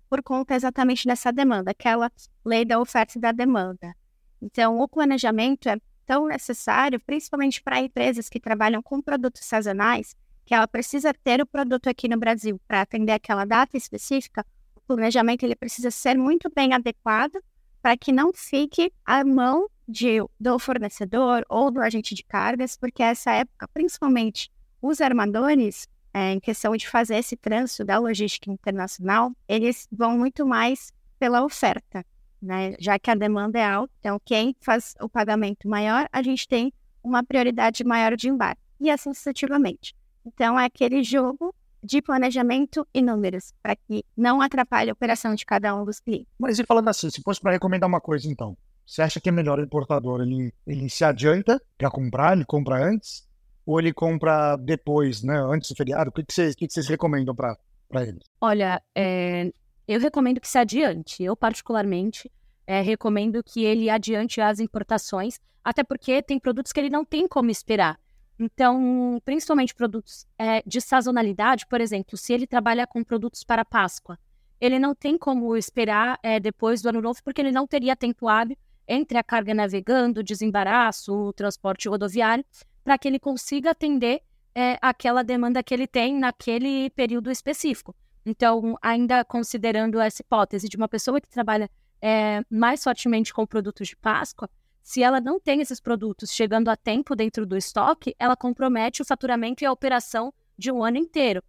Por 0.09 0.23
conta 0.23 0.55
exatamente 0.55 1.07
dessa 1.07 1.33
demanda, 1.33 1.71
aquela 1.71 2.11
lei 2.45 2.65
da 2.65 2.79
oferta 2.79 3.17
e 3.17 3.21
da 3.21 3.33
demanda. 3.33 3.95
Então, 4.41 4.79
o 4.81 4.89
planejamento 4.89 5.69
é 5.69 5.77
tão 6.05 6.27
necessário, 6.27 7.01
principalmente 7.01 7.63
para 7.63 7.81
empresas 7.81 8.29
que 8.29 8.41
trabalham 8.41 8.83
com 8.83 9.01
produtos 9.01 9.45
sazonais, 9.45 10.15
que 10.45 10.55
ela 10.55 10.67
precisa 10.67 11.13
ter 11.13 11.41
o 11.41 11.47
produto 11.47 11.89
aqui 11.89 12.09
no 12.09 12.19
Brasil 12.19 12.61
para 12.67 12.83
atender 12.83 13.13
aquela 13.13 13.45
data 13.45 13.77
específica, 13.77 14.45
o 14.75 14.81
planejamento 14.81 15.45
ele 15.45 15.55
precisa 15.55 15.91
ser 15.91 16.17
muito 16.17 16.51
bem 16.55 16.73
adequado 16.73 17.39
para 17.81 17.97
que 17.97 18.13
não 18.13 18.33
fique 18.33 18.93
à 19.05 19.25
mão 19.25 19.69
de, 19.89 20.19
do 20.39 20.59
fornecedor 20.59 21.45
ou 21.49 21.71
do 21.71 21.81
agente 21.81 22.15
de 22.15 22.23
cargas, 22.23 22.77
porque 22.77 23.03
essa 23.03 23.33
época, 23.33 23.69
principalmente 23.69 24.51
os 24.81 25.01
armadores, 25.01 25.89
é, 26.15 26.33
em 26.33 26.41
questão 26.41 26.77
de 26.77 26.89
fazer 26.89 27.17
esse 27.17 27.37
trânsito 27.37 27.85
da 27.85 27.99
logística 27.99 28.51
internacional, 28.51 29.33
eles 29.49 29.89
vão 29.91 30.17
muito 30.17 30.47
mais 30.47 30.93
pela 31.19 31.45
oferta, 31.45 32.05
né? 32.41 32.75
já 32.79 32.99
que 32.99 33.11
a 33.11 33.15
demanda 33.15 33.59
é 33.59 33.65
alta. 33.65 33.93
Então, 34.01 34.21
quem 34.25 34.55
faz 34.61 34.95
o 35.01 35.09
pagamento 35.09 35.69
maior, 35.69 36.09
a 36.13 36.23
gente 36.23 36.47
tem 36.47 36.73
uma 37.03 37.25
prioridade 37.25 37.85
maior 37.85 38.17
de 38.17 38.29
embarque, 38.29 38.61
e 38.79 38.91
assim 38.91 39.13
sucessivamente. 39.13 39.95
Então, 40.25 40.59
é 40.59 40.67
aquele 40.67 41.03
jogo 41.03 41.55
de 41.83 42.01
planejamento 42.01 42.87
e 42.95 43.03
números, 43.03 43.53
para 43.63 43.75
que 43.75 44.05
não 44.17 44.41
atrapalhe 44.41 44.91
a 44.91 44.93
operação 44.93 45.35
de 45.35 45.45
cada 45.45 45.75
um 45.75 45.85
dos 45.85 45.99
clientes. 45.99 46.29
Mas 46.39 46.59
e 46.59 46.65
falando 46.65 46.89
assim, 46.89 47.11
se 47.11 47.21
fosse 47.23 47.41
para 47.41 47.53
recomendar 47.53 47.89
uma 47.89 48.01
coisa, 48.01 48.29
então, 48.29 48.57
você 48.87 49.03
acha 49.03 49.21
que 49.21 49.29
é 49.29 49.33
melhor 49.33 49.59
o 49.59 49.63
importador 49.63 50.21
ele, 50.21 50.53
ele 50.67 50.89
se 50.89 51.05
adianta 51.05 51.61
para 51.77 51.91
comprar, 51.91 52.37
ele 52.37 52.45
compra 52.45 52.77
antes, 52.85 53.27
ou 53.67 53.81
ele 53.81 53.93
compra 53.93 54.57
depois, 54.57 55.23
né, 55.23 55.39
antes 55.39 55.71
do 55.71 55.77
feriado? 55.77 56.11
O 56.11 56.13
que, 56.13 56.25
que, 56.25 56.33
vocês, 56.33 56.55
que, 56.55 56.67
que 56.67 56.73
vocês 56.73 56.87
recomendam 56.89 57.35
para 57.35 57.57
eles? 57.95 58.23
Olha, 58.41 58.81
é, 58.95 59.53
eu 59.87 60.01
recomendo 60.01 60.41
que 60.41 60.49
se 60.49 60.59
adiante. 60.59 61.23
Eu, 61.23 61.37
particularmente, 61.37 62.31
é, 62.67 62.81
recomendo 62.81 63.43
que 63.43 63.65
ele 63.65 63.91
adiante 63.91 64.41
as 64.41 64.61
importações, 64.61 65.39
até 65.65 65.83
porque 65.85 66.23
tem 66.23 66.39
produtos 66.39 66.73
que 66.73 66.81
ele 66.81 66.91
não 66.91 67.05
tem 67.05 67.27
como 67.27 67.51
esperar. 67.51 67.99
Então, 68.43 69.23
principalmente 69.25 69.73
produtos 69.73 70.27
é, 70.37 70.65
de 70.67 70.81
sazonalidade, 70.81 71.65
por 71.65 71.81
exemplo, 71.81 72.17
se 72.17 72.33
ele 72.33 72.45
trabalha 72.45 72.89
com 72.89 73.05
produtos 73.05 73.45
para 73.45 73.65
Páscoa, 73.65 74.19
ele 74.61 74.81
não 74.81 74.97
tem 74.97 75.17
como 75.17 75.57
esperar 75.57 76.19
é, 76.25 76.41
depois 76.41 76.83
do 76.83 76.89
ano 76.89 77.01
novo, 77.01 77.23
porque 77.23 77.41
ele 77.41 77.53
não 77.53 77.69
teria 77.69 77.95
tempo 77.95 78.29
hábil 78.29 78.57
entre 78.89 79.17
a 79.17 79.23
carga 79.23 79.55
navegando, 79.55 80.19
o 80.19 80.25
desembaraço, 80.25 81.15
o 81.15 81.33
transporte 81.33 81.89
rodoviário, 81.89 82.45
para 82.83 82.99
que 82.99 83.07
ele 83.07 83.21
consiga 83.21 83.71
atender 83.71 84.23
é, 84.57 84.77
aquela 84.83 85.23
demanda 85.23 85.63
que 85.63 85.73
ele 85.73 85.87
tem 85.87 86.19
naquele 86.19 86.91
período 86.91 87.31
específico. 87.31 87.95
Então, 88.27 88.77
ainda 88.83 89.25
considerando 89.25 90.01
essa 90.01 90.21
hipótese 90.21 90.69
de 90.69 90.77
uma 90.77 90.89
pessoa 90.89 91.21
que 91.21 91.29
trabalha 91.29 91.71
é, 92.01 92.43
mais 92.51 92.83
fortemente 92.83 93.33
com 93.33 93.47
produtos 93.47 93.87
de 93.87 93.97
Páscoa, 93.97 94.51
se 94.83 95.03
ela 95.03 95.21
não 95.21 95.39
tem 95.39 95.61
esses 95.61 95.81
produtos 95.81 96.33
chegando 96.33 96.69
a 96.69 96.77
tempo 96.77 97.15
dentro 97.15 97.47
do 97.47 97.57
estoque, 97.57 98.15
ela 98.19 98.37
compromete 98.37 99.01
o 99.01 99.05
faturamento 99.05 99.63
e 99.63 99.67
a 99.67 99.73
operação 99.73 100.35
de 100.59 100.73
um 100.73 100.83
ano 100.83 100.97
inteiro. 100.97 101.43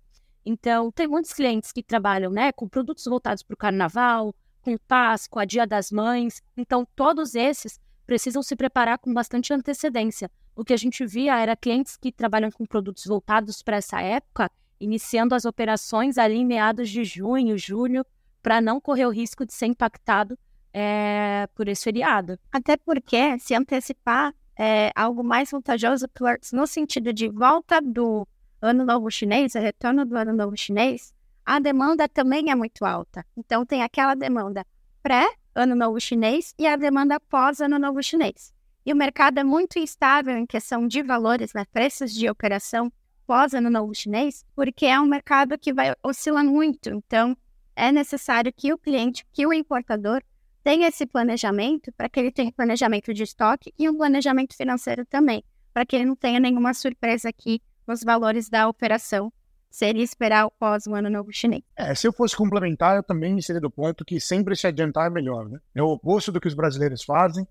Então, 0.45 0.91
tem 0.91 1.07
muitos 1.07 1.33
clientes 1.33 1.71
que 1.71 1.81
trabalham 1.81 2.31
né, 2.31 2.51
com 2.51 2.67
produtos 2.67 3.05
voltados 3.05 3.41
para 3.43 3.53
o 3.53 3.57
carnaval, 3.57 4.35
com 4.61 4.77
Páscoa, 4.77 5.45
Dia 5.45 5.65
das 5.65 5.91
Mães. 5.91 6.41
Então, 6.55 6.87
todos 6.95 7.33
esses 7.33 7.79
precisam 8.05 8.43
se 8.43 8.55
preparar 8.55 8.99
com 8.99 9.13
bastante 9.13 9.53
antecedência. 9.53 10.29
O 10.55 10.63
que 10.63 10.73
a 10.73 10.77
gente 10.77 11.05
via 11.05 11.39
era 11.39 11.55
clientes 11.55 11.97
que 11.97 12.11
trabalham 12.11 12.51
com 12.51 12.65
produtos 12.65 13.05
voltados 13.05 13.63
para 13.63 13.77
essa 13.77 13.99
época, 14.01 14.51
iniciando 14.79 15.33
as 15.33 15.45
operações 15.45 16.17
ali 16.17 16.35
em 16.35 16.45
meados 16.45 16.89
de 16.89 17.03
junho, 17.03 17.57
julho, 17.57 18.05
para 18.41 18.61
não 18.61 18.79
correr 18.79 19.05
o 19.05 19.11
risco 19.11 19.45
de 19.45 19.53
ser 19.53 19.67
impactado 19.67 20.37
é, 20.73 21.47
por 21.55 21.67
esse 21.67 21.83
feriado. 21.83 22.39
Até 22.51 22.75
porque 22.75 23.37
se 23.39 23.53
antecipar 23.53 24.33
é 24.57 24.91
algo 24.95 25.23
mais 25.23 25.51
vantajoso 25.51 26.07
no 26.51 26.67
sentido 26.67 27.13
de 27.13 27.29
volta 27.29 27.79
do 27.79 28.27
Ano 28.61 28.85
Novo 28.85 29.09
Chinês, 29.11 29.53
retorno 29.53 30.05
do 30.05 30.17
Ano 30.17 30.33
Novo 30.33 30.57
Chinês, 30.57 31.13
a 31.45 31.59
demanda 31.59 32.07
também 32.07 32.49
é 32.49 32.55
muito 32.55 32.85
alta. 32.85 33.25
Então, 33.35 33.65
tem 33.65 33.83
aquela 33.83 34.15
demanda 34.15 34.65
pré-Ano 35.01 35.75
Novo 35.75 35.99
Chinês 35.99 36.53
e 36.57 36.65
a 36.65 36.75
demanda 36.75 37.19
pós-Ano 37.19 37.77
Novo 37.77 38.01
Chinês. 38.01 38.53
E 38.85 38.93
o 38.93 38.95
mercado 38.95 39.39
é 39.39 39.43
muito 39.43 39.77
instável 39.77 40.37
em 40.37 40.45
questão 40.45 40.87
de 40.87 41.03
valores, 41.03 41.53
né, 41.53 41.65
preços 41.71 42.13
de 42.13 42.29
operação 42.29 42.91
pós-Ano 43.27 43.69
Novo 43.69 43.93
Chinês, 43.93 44.45
porque 44.55 44.85
é 44.85 44.99
um 44.99 45.05
mercado 45.05 45.57
que 45.57 45.73
vai 45.73 45.93
oscilar 46.01 46.45
muito. 46.45 46.89
Então, 46.89 47.35
é 47.75 47.91
necessário 47.91 48.53
que 48.53 48.71
o 48.71 48.77
cliente, 48.77 49.25
que 49.33 49.45
o 49.45 49.53
importador, 49.53 50.21
tenha 50.63 50.87
esse 50.87 51.05
planejamento 51.05 51.91
para 51.97 52.07
que 52.07 52.19
ele 52.19 52.31
tenha 52.31 52.51
planejamento 52.51 53.13
de 53.13 53.23
estoque 53.23 53.73
e 53.77 53.89
um 53.89 53.97
planejamento 53.97 54.55
financeiro 54.55 55.05
também, 55.05 55.43
para 55.73 55.85
que 55.85 55.95
ele 55.95 56.05
não 56.05 56.15
tenha 56.15 56.39
nenhuma 56.39 56.73
surpresa 56.73 57.29
aqui 57.29 57.61
nos 57.85 58.01
valores 58.01 58.49
da 58.49 58.67
operação 58.67 59.31
seria 59.69 60.03
esperar 60.03 60.45
o 60.45 60.51
pós 60.51 60.85
o 60.85 60.93
ano 60.93 61.09
novo 61.09 61.31
chinês. 61.33 61.63
É, 61.75 61.95
se 61.95 62.07
eu 62.07 62.13
fosse 62.13 62.37
complementar, 62.37 62.95
eu 62.95 63.03
também 63.03 63.41
seria 63.41 63.59
do 63.59 63.71
ponto 63.71 64.05
que 64.05 64.19
sempre 64.19 64.55
se 64.55 64.67
adiantar 64.67 65.07
é 65.07 65.09
melhor, 65.09 65.49
né? 65.49 65.59
É 65.73 65.81
o 65.81 65.87
oposto 65.87 66.31
do 66.31 66.39
que 66.39 66.47
os 66.47 66.53
brasileiros 66.53 67.03
fazem, 67.03 67.45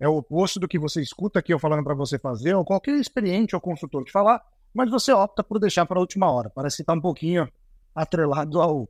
é 0.00 0.08
o 0.08 0.16
oposto 0.16 0.58
do 0.58 0.66
que 0.66 0.76
você 0.76 1.00
escuta 1.00 1.38
aqui 1.38 1.54
eu 1.54 1.58
falando 1.58 1.84
para 1.84 1.94
você 1.94 2.18
fazer, 2.18 2.52
ou 2.54 2.64
qualquer 2.64 2.96
experiente 2.96 3.54
ou 3.54 3.60
consultor 3.60 4.04
te 4.04 4.10
falar, 4.10 4.42
mas 4.74 4.90
você 4.90 5.12
opta 5.12 5.44
por 5.44 5.60
deixar 5.60 5.86
para 5.86 5.98
a 5.98 6.00
última 6.00 6.30
hora. 6.30 6.50
Parece 6.50 6.82
estar 6.82 6.92
tá 6.92 6.98
um 6.98 7.00
pouquinho 7.00 7.48
atrelado 7.94 8.60
ao, 8.60 8.88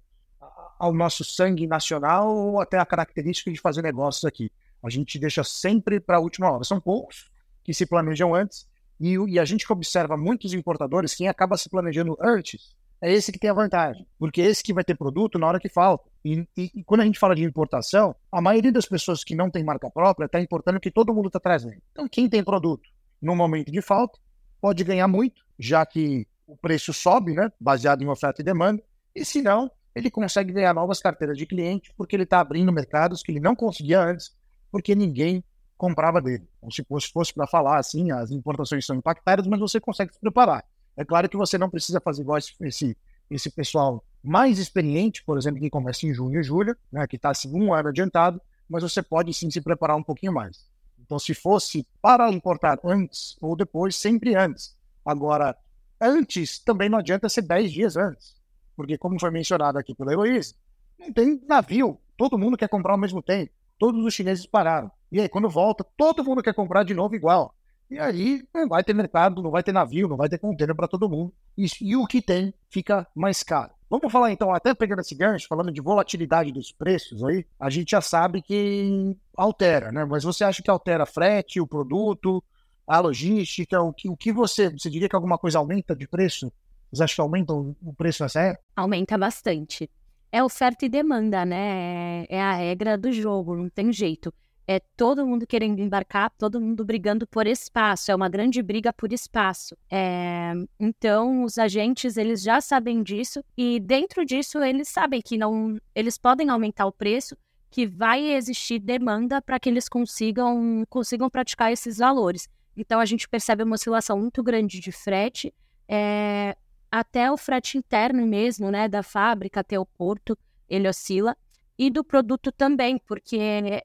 ao 0.79 0.93
nosso 0.95 1.25
sangue 1.25 1.67
nacional 1.67 2.35
ou 2.35 2.61
até 2.61 2.79
a 2.79 2.87
característica 2.87 3.51
de 3.51 3.61
fazer 3.61 3.83
negócios 3.83 4.25
aqui. 4.25 4.51
A 4.83 4.89
gente 4.89 5.19
deixa 5.19 5.43
sempre 5.43 5.99
para 5.99 6.19
a 6.19 6.21
última 6.21 6.51
hora. 6.51 6.65
São 6.65 6.81
poucos 6.81 7.31
que 7.65 7.75
se 7.75 7.85
planejam 7.85 8.35
antes 8.35 8.69
e, 9.01 9.15
e, 9.29 9.39
a 9.39 9.45
gente 9.45 9.67
que 9.67 9.73
observa 9.73 10.17
muitos 10.17 10.53
importadores, 10.53 11.15
quem 11.15 11.29
acaba 11.29 11.57
se 11.57 11.69
planejando 11.69 12.17
antes 12.21 12.77
é 13.01 13.13
esse 13.13 13.31
que 13.31 13.39
tem 13.39 13.49
a 13.49 13.55
vantagem, 13.55 14.05
porque 14.19 14.43
é 14.43 14.47
esse 14.47 14.63
que 14.63 14.73
vai 14.75 14.83
ter 14.83 14.97
produto 14.97 15.39
na 15.39 15.47
hora 15.47 15.61
que 15.61 15.69
falta. 15.69 16.11
E, 16.25 16.45
e, 16.57 16.71
e 16.75 16.85
quando 16.85 17.03
a 17.03 17.05
gente 17.05 17.19
fala 17.19 17.35
de 17.35 17.45
importação, 17.45 18.15
a 18.31 18.41
maioria 18.41 18.73
das 18.73 18.87
pessoas 18.87 19.23
que 19.23 19.37
não 19.37 19.49
tem 19.49 19.63
marca 19.63 19.89
própria 19.89 20.27
está 20.27 20.41
importando 20.41 20.81
que 20.81 20.91
todo 20.91 21.15
mundo 21.15 21.29
está 21.29 21.39
trazendo. 21.39 21.81
Então, 21.93 22.09
quem 22.09 22.29
tem 22.29 22.43
produto 22.43 22.89
no 23.23 23.37
momento 23.37 23.71
de 23.71 23.81
falta 23.81 24.19
pode 24.61 24.83
ganhar 24.83 25.07
muito, 25.07 25.45
já 25.57 25.87
que 25.87 26.27
o 26.45 26.57
preço 26.57 26.93
sobe, 26.93 27.35
né, 27.35 27.53
baseado 27.61 28.03
em 28.03 28.09
oferta 28.09 28.43
e 28.43 28.45
demanda, 28.45 28.83
e 29.15 29.25
se 29.25 29.43
não, 29.43 29.71
ele 29.99 30.11
consegue 30.11 30.53
ganhar 30.53 30.73
novas 30.73 31.01
carteiras 31.01 31.37
de 31.37 31.45
cliente, 31.45 31.93
porque 31.97 32.15
ele 32.15 32.23
está 32.23 32.41
abrindo 32.41 32.73
mercados 32.73 33.23
que 33.23 33.33
ele 33.33 33.41
não 33.41 33.57
conseguia 33.57 34.01
antes, 34.01 34.33
porque 34.71 34.95
ninguém 34.95 35.43
comprava 35.77 36.21
dele. 36.21 36.49
Então, 36.59 36.71
se 36.71 36.85
fosse, 37.13 37.35
para 37.35 37.47
falar 37.47 37.79
assim, 37.79 38.11
as 38.13 38.31
importações 38.31 38.87
são 38.87 38.97
impactadas, 38.97 39.47
mas 39.47 39.59
você 39.59 39.81
consegue 39.81 40.13
se 40.13 40.21
preparar. 40.21 40.65
É 40.97 41.05
claro 41.05 41.29
que 41.29 41.37
você 41.37 41.59
não 41.59 41.69
precisa 41.69 42.01
fazer 42.01 42.23
igual 42.23 42.39
esse, 42.39 42.97
esse 43.29 43.51
pessoal 43.51 44.05
mais 44.23 44.59
experiente, 44.59 45.23
por 45.25 45.37
exemplo, 45.37 45.61
que 45.61 45.71
começa 45.71 46.07
em 46.07 46.15
junho 46.15 46.41
e 46.41 46.45
julho, 46.45 46.77
né, 46.93 47.07
que 47.07 47.17
está 47.17 47.31
assim, 47.31 47.53
um 47.53 47.73
ano 47.73 47.89
adiantado, 47.89 48.41
mas 48.69 48.83
você 48.83 49.03
pode 49.03 49.35
sim 49.35 49.51
se 49.51 49.61
preparar 49.61 49.97
um 49.97 50.03
pouquinho 50.03 50.33
mais. 50.33 50.67
Então, 50.99 51.19
se 51.19 51.35
fosse 51.35 51.87
para 52.01 52.31
importar 52.31 52.79
antes 52.85 53.37
ou 53.41 53.57
depois, 53.57 53.97
sempre 53.97 54.35
antes. 54.37 54.77
Agora, 55.05 55.57
antes 56.01 56.59
também 56.59 56.89
não 56.89 56.99
adianta 56.99 57.29
ser 57.29 57.43
10 57.43 57.73
dias 57.73 57.97
antes, 57.97 58.38
porque, 58.79 58.97
como 58.97 59.19
foi 59.19 59.33
mencionado 59.33 59.77
aqui 59.77 59.93
pela 59.93 60.13
Heloísa, 60.13 60.55
não 60.97 61.13
tem 61.13 61.43
navio, 61.49 61.99
todo 62.17 62.39
mundo 62.39 62.57
quer 62.57 62.69
comprar 62.69 62.93
ao 62.93 62.99
mesmo 62.99 63.21
tempo, 63.21 63.51
todos 63.77 64.05
os 64.05 64.15
chineses 64.15 64.47
pararam. 64.47 64.89
E 65.11 65.21
aí, 65.21 65.29
quando 65.29 65.49
volta, 65.51 65.85
todo 65.97 66.23
mundo 66.23 66.45
quer 66.45 66.55
comprar 66.55 66.85
de 66.85 66.95
novo 66.95 67.17
igual. 67.17 67.53
E 67.91 67.99
aí 67.99 68.45
não 68.55 68.69
vai 68.69 68.85
ter 68.85 68.95
mercado, 68.95 69.43
não 69.43 69.51
vai 69.51 69.65
ter 69.65 69.73
navio, 69.73 70.07
não 70.07 70.17
vai 70.17 70.29
ter 70.29 70.39
container 70.39 70.77
para 70.77 70.87
todo 70.87 71.09
mundo. 71.09 71.33
E, 71.57 71.67
e, 71.81 71.97
o 71.97 72.07
que 72.07 72.23
tem 72.23 72.55
fica 72.71 73.05
mais 73.17 73.43
caro. 73.43 73.73
Vamos 73.91 74.13
falar 74.13 74.31
então, 74.31 74.53
até 74.53 74.73
pegando 74.73 75.01
esse 75.01 75.17
gancho, 75.17 75.49
falando 75.49 75.73
de 75.73 75.81
volatilidade 75.81 76.53
dos 76.53 76.71
preços 76.71 77.25
aí, 77.25 77.45
a 77.59 77.69
gente 77.69 77.91
já 77.91 78.01
sabe 78.01 78.41
que 78.43 79.17
altera, 79.37 79.91
né? 79.91 80.05
Mas 80.05 80.23
você 80.23 80.45
acha 80.45 80.63
que 80.63 80.71
altera 80.71 81.05
frete, 81.05 81.61
o 81.61 81.67
produto, 81.67 82.45
a 82.87 83.01
logística, 83.01 83.83
o 83.83 83.93
que, 83.93 84.09
o 84.09 84.17
que 84.17 84.33
você, 84.33 84.71
você 84.71 84.89
diria 84.89 85.09
que 85.09 85.17
alguma 85.17 85.37
coisa 85.37 85.59
aumenta 85.59 85.97
de 85.97 86.07
preço? 86.07 86.53
Você 86.93 87.05
acha 87.05 87.15
que 87.15 87.21
aumenta 87.21 87.53
o 87.53 87.95
preço 87.97 88.23
nessa 88.23 88.41
época? 88.41 88.65
Aumenta 88.77 89.19
bastante. 89.19 89.91
É 90.31 90.43
oferta 90.43 90.85
e 90.85 90.89
demanda, 90.89 91.45
né? 91.45 92.27
É 92.29 92.41
a 92.41 92.53
regra 92.53 92.99
do 92.99 93.11
jogo, 93.13 93.57
não 93.57 93.69
tem 93.69 93.93
jeito 93.93 94.33
é 94.69 94.81
todo 94.99 95.27
mundo 95.27 95.47
querendo 95.47 95.81
embarcar, 95.81 96.31
todo 96.37 96.61
mundo 96.61 96.85
brigando 96.85 97.27
por 97.27 97.47
espaço, 97.47 98.13
é 98.13 98.15
uma 98.15 98.29
grande 98.29 98.63
briga 98.63 98.93
por 98.93 99.11
espaço. 99.15 99.75
É, 99.91 100.53
então, 100.79 101.43
os 101.43 101.57
agentes, 101.57 102.19
eles 102.19 102.43
já 102.43 102.61
sabem 102.61 103.03
disso 103.03 103.43
e 103.57 103.81
dentro 103.81 104.27
disso 104.27 104.63
eles 104.63 104.89
sabem 104.89 105.23
que 105.23 105.39
não, 105.39 105.79
eles 105.95 106.19
podem 106.19 106.51
aumentar 106.51 106.85
o 106.85 106.93
preço, 106.93 107.35
que 107.71 107.87
vai 107.87 108.33
existir 108.33 108.79
demanda 108.79 109.41
para 109.41 109.59
que 109.59 109.71
eles 109.71 109.89
consigam, 109.89 110.85
consigam 110.91 111.31
praticar 111.31 111.73
esses 111.73 111.97
valores. 111.97 112.47
Então, 112.77 113.01
a 113.01 113.07
gente 113.07 113.27
percebe 113.27 113.63
uma 113.63 113.75
oscilação 113.75 114.19
muito 114.19 114.43
grande 114.43 114.81
de 114.81 114.93
frete, 114.93 115.53
é, 115.89 116.55
até 116.91 117.31
o 117.31 117.37
frete 117.37 117.77
interno 117.79 118.27
mesmo, 118.27 118.71
né, 118.71 118.89
da 118.89 119.03
fábrica 119.03 119.61
até 119.61 119.79
o 119.79 119.87
porto, 119.87 120.37
ele 120.69 120.89
oscila 120.89 121.37
e 121.79 121.91
do 121.91 122.03
produto 122.03 122.51
também, 122.51 122.99
porque 122.99 123.39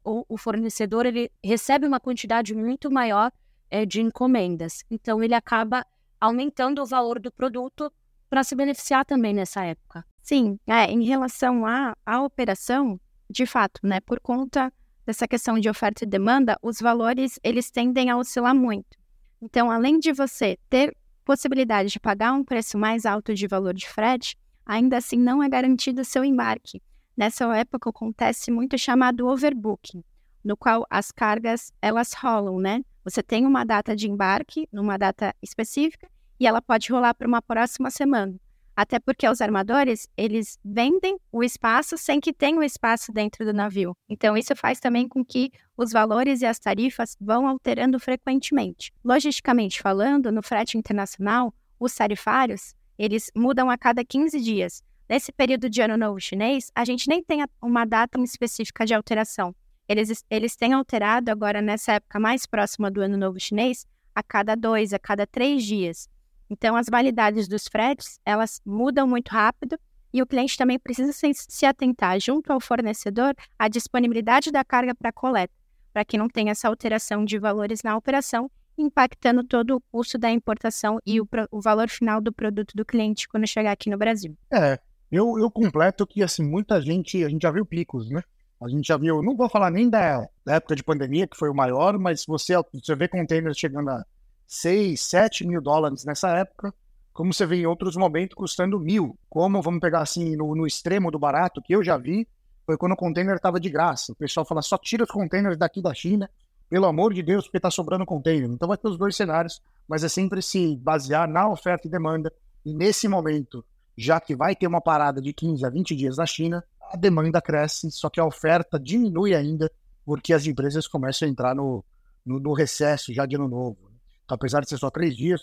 o, 0.04 0.26
o 0.28 0.38
fornecedor 0.38 1.06
ele 1.06 1.32
recebe 1.44 1.86
uma 1.86 2.00
quantidade 2.00 2.56
muito 2.56 2.90
maior 2.90 3.32
é, 3.70 3.86
de 3.86 4.02
encomendas. 4.02 4.84
Então, 4.90 5.24
ele 5.24 5.36
acaba 5.36 5.86
aumentando 6.20 6.82
o 6.82 6.86
valor 6.86 7.20
do 7.20 7.32
produto 7.32 7.92
para 8.30 8.44
se 8.44 8.56
beneficiar 8.56 9.06
também 9.06 9.34
nessa 9.34 9.64
época. 9.64 10.04
Sim, 10.24 10.58
é, 10.66 10.86
em 10.86 11.04
relação 11.04 11.66
à, 11.68 11.96
à 12.04 12.24
operação, 12.24 13.00
de 13.30 13.46
fato, 13.46 13.80
né, 13.84 14.00
por 14.00 14.20
conta 14.20 14.74
dessa 15.06 15.28
questão 15.28 15.60
de 15.60 15.70
oferta 15.70 16.04
e 16.04 16.08
demanda, 16.08 16.58
os 16.64 16.80
valores 16.80 17.40
eles 17.44 17.70
tendem 17.70 18.10
a 18.10 18.18
oscilar 18.18 18.56
muito. 18.56 18.98
Então, 19.42 19.70
além 19.70 20.00
de 20.00 20.12
você 20.14 20.58
ter 20.70 20.96
possibilidade 21.24 21.90
de 21.90 22.00
pagar 22.00 22.34
um 22.34 22.44
preço 22.44 22.78
mais 22.78 23.06
alto 23.06 23.34
de 23.34 23.48
valor 23.48 23.74
de 23.74 23.88
frete, 23.88 24.38
ainda 24.66 24.98
assim 24.98 25.18
não 25.18 25.42
é 25.42 25.50
garantido 25.50 26.06
seu 26.06 26.24
embarque. 26.24 26.82
Nessa 27.16 27.46
época 27.56 27.90
acontece 27.90 28.52
muito 28.52 28.78
chamado 28.78 29.28
overbooking, 29.28 30.04
no 30.44 30.58
qual 30.58 30.86
as 30.90 31.12
cargas 31.12 31.72
elas 31.82 32.14
rolam, 32.14 32.60
né? 32.60 32.84
Você 33.04 33.22
tem 33.22 33.46
uma 33.46 33.64
data 33.64 33.96
de 33.96 34.10
embarque, 34.10 34.68
numa 34.72 34.98
data 34.98 35.36
específica, 35.42 36.10
e 36.40 36.48
ela 36.48 36.62
pode 36.62 36.92
rolar 36.92 37.14
para 37.14 37.28
uma 37.28 37.42
próxima 37.42 37.90
semana. 37.90 38.36
Até 38.76 39.00
porque 39.00 39.28
os 39.28 39.40
armadores, 39.40 40.08
eles 40.18 40.58
vendem 40.66 41.18
o 41.32 41.44
espaço 41.44 41.98
sem 41.98 42.20
que 42.20 42.34
tenha 42.34 42.58
o 42.58 42.64
espaço 42.64 43.12
dentro 43.12 43.46
do 43.46 43.54
navio. 43.54 43.96
Então, 44.10 44.36
isso 44.36 44.56
faz 44.56 44.80
também 44.80 45.08
com 45.08 45.24
que 45.24 45.52
os 45.78 45.92
valores 45.92 46.42
e 46.42 46.46
as 46.46 46.58
tarifas 46.58 47.16
vão 47.22 47.48
alterando 47.48 48.00
frequentemente. 48.00 48.92
Logisticamente 49.04 49.82
falando, 49.82 50.32
no 50.32 50.42
frete 50.42 50.78
internacional, 50.78 51.54
os 51.80 51.94
tarifários, 51.94 52.74
eles 52.98 53.30
mudam 53.36 53.70
a 53.70 53.78
cada 53.78 54.04
15 54.04 54.40
dias. 54.40 54.82
Nesse 55.08 55.32
período 55.32 55.70
de 55.70 55.82
Ano 55.82 55.98
Novo 55.98 56.20
Chinês, 56.20 56.72
a 56.74 56.86
gente 56.86 57.08
nem 57.08 57.24
tem 57.24 57.46
uma 57.62 57.86
data 57.86 58.20
específica 58.22 58.86
de 58.86 58.94
alteração. 58.94 59.54
eles, 59.88 60.24
eles 60.30 60.56
têm 60.56 60.74
alterado 60.74 61.30
agora 61.30 61.62
nessa 61.62 61.94
época 61.94 62.20
mais 62.20 62.46
próxima 62.46 62.90
do 62.90 63.02
Ano 63.02 63.18
Novo 63.18 63.40
Chinês 63.40 63.86
a 64.16 64.24
cada 64.24 64.56
dois, 64.56 64.94
a 64.94 65.00
cada 65.00 65.28
três 65.28 65.64
dias. 65.64 66.08
Então, 66.54 66.76
as 66.76 66.86
validades 66.88 67.48
dos 67.48 67.68
fretes, 67.68 68.20
elas 68.24 68.62
mudam 68.64 69.08
muito 69.08 69.30
rápido 69.30 69.76
e 70.14 70.22
o 70.22 70.28
cliente 70.28 70.56
também 70.56 70.78
precisa 70.78 71.12
se, 71.12 71.66
atentar 71.66 72.20
junto 72.20 72.54
ao 72.54 72.60
fornecedor 72.60 73.34
à 73.58 73.68
disponibilidade 73.68 74.52
da 74.52 74.64
carga 74.64 74.94
para 74.94 75.12
coleta, 75.12 75.52
para 75.92 76.06
que 76.06 76.16
não 76.16 76.30
tenha 76.30 76.52
essa 76.52 76.68
alteração 76.68 77.26
de 77.26 77.40
valores 77.40 77.82
na 77.84 77.98
operação, 77.98 78.52
impactando 78.78 79.44
todo 79.44 79.78
o 79.78 79.82
custo 79.92 80.20
da 80.20 80.30
importação 80.30 81.00
e 81.04 81.20
o, 81.20 81.28
o 81.50 81.60
valor 81.60 81.90
final 81.90 82.22
do 82.22 82.32
produto 82.32 82.74
do 82.76 82.86
cliente 82.86 83.28
quando 83.28 83.48
chegar 83.48 83.72
aqui 83.72 83.90
no 83.90 83.98
Brasil. 83.98 84.38
É, 84.52 84.80
eu, 85.12 85.40
eu 85.40 85.50
completo 85.50 86.06
que, 86.06 86.22
assim, 86.22 86.44
muita 86.44 86.80
gente, 86.80 87.24
a 87.24 87.30
gente 87.30 87.42
já 87.42 87.50
viu 87.50 87.66
picos, 87.66 88.12
né? 88.12 88.22
A 88.62 88.70
gente 88.70 88.88
já 88.88 88.96
viu, 88.96 89.24
não 89.24 89.36
vou 89.36 89.50
falar 89.50 89.72
nem 89.72 89.90
da, 89.90 90.24
da 90.46 90.56
época 90.56 90.76
de 90.76 90.84
pandemia, 90.84 91.28
que 91.28 91.36
foi 91.36 91.50
o 91.50 91.56
maior, 91.56 91.98
mas 91.98 92.24
você, 92.28 92.54
você 92.72 92.96
vê 92.96 93.08
containers 93.08 93.58
chegando 93.58 93.90
a 93.90 94.06
6, 94.54 95.02
7 95.02 95.48
mil 95.48 95.60
dólares 95.60 96.06
nessa 96.06 96.30
época, 96.38 96.72
como 97.12 97.34
você 97.34 97.44
vê 97.44 97.56
em 97.56 97.66
outros 97.66 97.96
momentos 97.96 98.36
custando 98.36 98.80
mil. 98.80 99.18
Como, 99.28 99.60
vamos 99.64 99.80
pegar 99.80 100.02
assim, 100.02 100.36
no, 100.36 100.54
no 100.54 100.68
extremo 100.68 101.10
do 101.10 101.18
barato, 101.18 101.60
que 101.60 101.76
eu 101.76 101.84
já 101.84 101.98
vi, 101.98 102.28
foi 102.64 102.78
quando 102.78 102.92
o 102.92 102.96
container 102.96 103.36
estava 103.36 103.60
de 103.60 103.68
graça. 103.68 104.12
O 104.12 104.16
pessoal 104.16 104.46
fala, 104.46 104.62
só 104.62 104.78
tira 104.78 105.06
os 105.06 105.10
containers 105.10 105.58
daqui 105.58 105.82
da 105.82 105.92
China, 105.92 106.30
pelo 106.70 106.86
amor 106.86 107.16
de 107.16 107.24
Deus, 107.24 107.46
porque 107.46 107.58
está 107.58 107.72
sobrando 107.72 108.06
container. 108.06 108.48
Então 108.48 108.68
vai 108.68 108.78
ter 108.78 108.88
os 108.88 108.98
dois 108.98 109.16
cenários, 109.16 109.60
mas 109.88 110.04
é 110.04 110.08
sempre 110.08 110.40
se 110.40 110.78
basear 110.78 111.28
na 111.28 111.50
oferta 111.50 111.88
e 111.88 111.92
demanda. 111.92 112.32
E 112.64 112.76
nesse 112.76 113.08
momento, 113.08 113.66
já 113.98 114.20
que 114.20 114.36
vai 114.36 114.56
ter 114.56 114.68
uma 114.68 114.82
parada 114.82 115.20
de 115.20 115.34
15 115.34 115.66
a 115.66 115.70
20 115.72 115.96
dias 115.96 116.18
na 116.18 116.28
China, 116.28 116.64
a 116.92 116.96
demanda 116.96 117.42
cresce, 117.42 117.90
só 117.90 118.08
que 118.08 118.20
a 118.20 118.26
oferta 118.26 118.80
diminui 118.80 119.34
ainda, 119.34 119.72
porque 120.06 120.32
as 120.32 120.46
empresas 120.46 120.88
começam 120.88 121.28
a 121.28 121.32
entrar 121.32 121.56
no, 121.56 121.84
no, 122.24 122.40
no 122.40 122.54
recesso 122.54 123.12
já 123.12 123.26
de 123.26 123.36
ano 123.36 123.48
novo. 123.48 123.93
Apesar 124.28 124.62
de 124.62 124.70
ser 124.70 124.78
só 124.78 124.90
três 124.90 125.16
dias, 125.16 125.42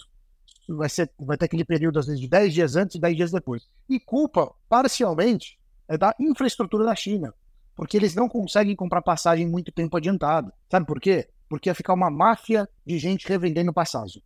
vai, 0.69 0.89
ser, 0.89 1.11
vai 1.19 1.37
ter 1.37 1.47
aquele 1.47 1.65
período, 1.65 1.99
às 1.99 2.07
vezes, 2.07 2.21
de 2.21 2.29
10 2.29 2.55
dias 2.55 2.77
antes 2.77 2.97
e 2.97 3.01
10 3.01 3.17
dias 3.17 3.31
depois. 3.31 3.69
E 3.89 3.99
culpa, 3.99 4.53
parcialmente, 4.69 5.59
é 5.89 5.99
da 5.99 6.15
infraestrutura 6.19 6.85
da 6.85 6.95
China, 6.95 7.35
porque 7.75 7.97
eles 7.97 8.15
não 8.15 8.29
conseguem 8.29 8.77
comprar 8.77 9.03
passagem 9.03 9.47
muito 9.47 9.73
tempo 9.73 9.97
adiantado. 9.97 10.53
Sabe 10.71 10.87
por 10.87 11.01
quê? 11.01 11.29
Porque 11.49 11.69
ia 11.69 11.75
ficar 11.75 11.95
uma 11.95 12.11
máfia 12.11 12.69
de 12.87 12.99
gente 12.99 13.27
revendendo 13.27 13.73
passagem. 13.73 14.23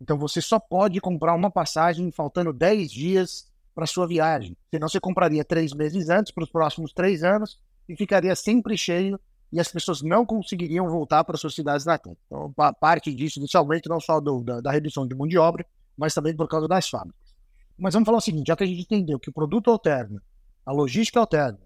Então 0.00 0.18
você 0.18 0.40
só 0.40 0.58
pode 0.58 1.00
comprar 1.00 1.34
uma 1.34 1.50
passagem 1.50 2.10
faltando 2.10 2.52
10 2.52 2.90
dias 2.90 3.50
para 3.74 3.86
sua 3.86 4.06
viagem. 4.06 4.56
Senão 4.70 4.88
você 4.88 5.00
compraria 5.00 5.44
três 5.44 5.72
meses 5.72 6.08
antes, 6.08 6.32
para 6.32 6.44
os 6.44 6.50
próximos 6.50 6.92
três 6.92 7.22
anos, 7.22 7.58
e 7.88 7.96
ficaria 7.96 8.34
sempre 8.34 8.76
cheio 8.76 9.18
e 9.52 9.58
as 9.58 9.68
pessoas 9.68 10.02
não 10.02 10.24
conseguiriam 10.24 10.88
voltar 10.88 11.24
para 11.24 11.36
suas 11.36 11.54
cidades 11.54 11.84
natais. 11.84 12.16
Então, 12.26 12.52
parte 12.80 13.12
disso, 13.12 13.38
inicialmente, 13.38 13.88
não 13.88 14.00
só 14.00 14.20
do, 14.20 14.42
da, 14.42 14.60
da, 14.60 14.70
redução 14.70 15.06
de 15.06 15.14
mão 15.14 15.26
de 15.26 15.38
obra, 15.38 15.66
mas 15.96 16.14
também 16.14 16.36
por 16.36 16.48
causa 16.48 16.68
das 16.68 16.88
fábricas. 16.88 17.34
Mas 17.76 17.94
vamos 17.94 18.06
falar 18.06 18.18
o 18.18 18.22
seguinte: 18.22 18.48
já 18.48 18.56
que 18.56 18.64
a 18.64 18.66
gente 18.66 18.82
entendeu 18.82 19.18
que 19.18 19.30
o 19.30 19.32
produto 19.32 19.70
alterna, 19.70 20.22
a 20.64 20.72
logística 20.72 21.18
alterna, 21.18 21.58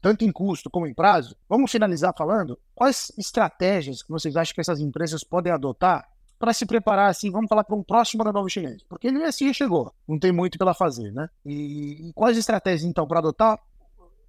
tanto 0.00 0.24
em 0.24 0.30
custo 0.30 0.68
como 0.68 0.86
em 0.86 0.94
prazo, 0.94 1.34
vamos 1.48 1.70
finalizar 1.70 2.12
falando 2.16 2.58
quais 2.74 3.10
estratégias 3.16 4.02
que 4.02 4.10
vocês 4.10 4.36
acham 4.36 4.54
que 4.54 4.60
essas 4.60 4.80
empresas 4.80 5.24
podem 5.24 5.52
adotar 5.52 6.06
para 6.38 6.52
se 6.52 6.66
preparar, 6.66 7.08
assim, 7.08 7.30
vamos 7.30 7.48
falar 7.48 7.64
para 7.64 7.74
um 7.74 7.82
próximo 7.82 8.22
ano 8.22 8.32
novo 8.32 8.50
chinês, 8.50 8.82
porque 8.82 9.06
ele 9.06 9.22
assim 9.24 9.52
chegou, 9.54 9.94
não 10.06 10.18
tem 10.18 10.30
muito 10.30 10.58
pela 10.58 10.74
fazer, 10.74 11.10
né? 11.12 11.28
E, 11.46 12.08
e 12.08 12.12
quais 12.12 12.36
estratégias, 12.36 12.84
então, 12.84 13.06
para 13.06 13.20
adotar, 13.20 13.58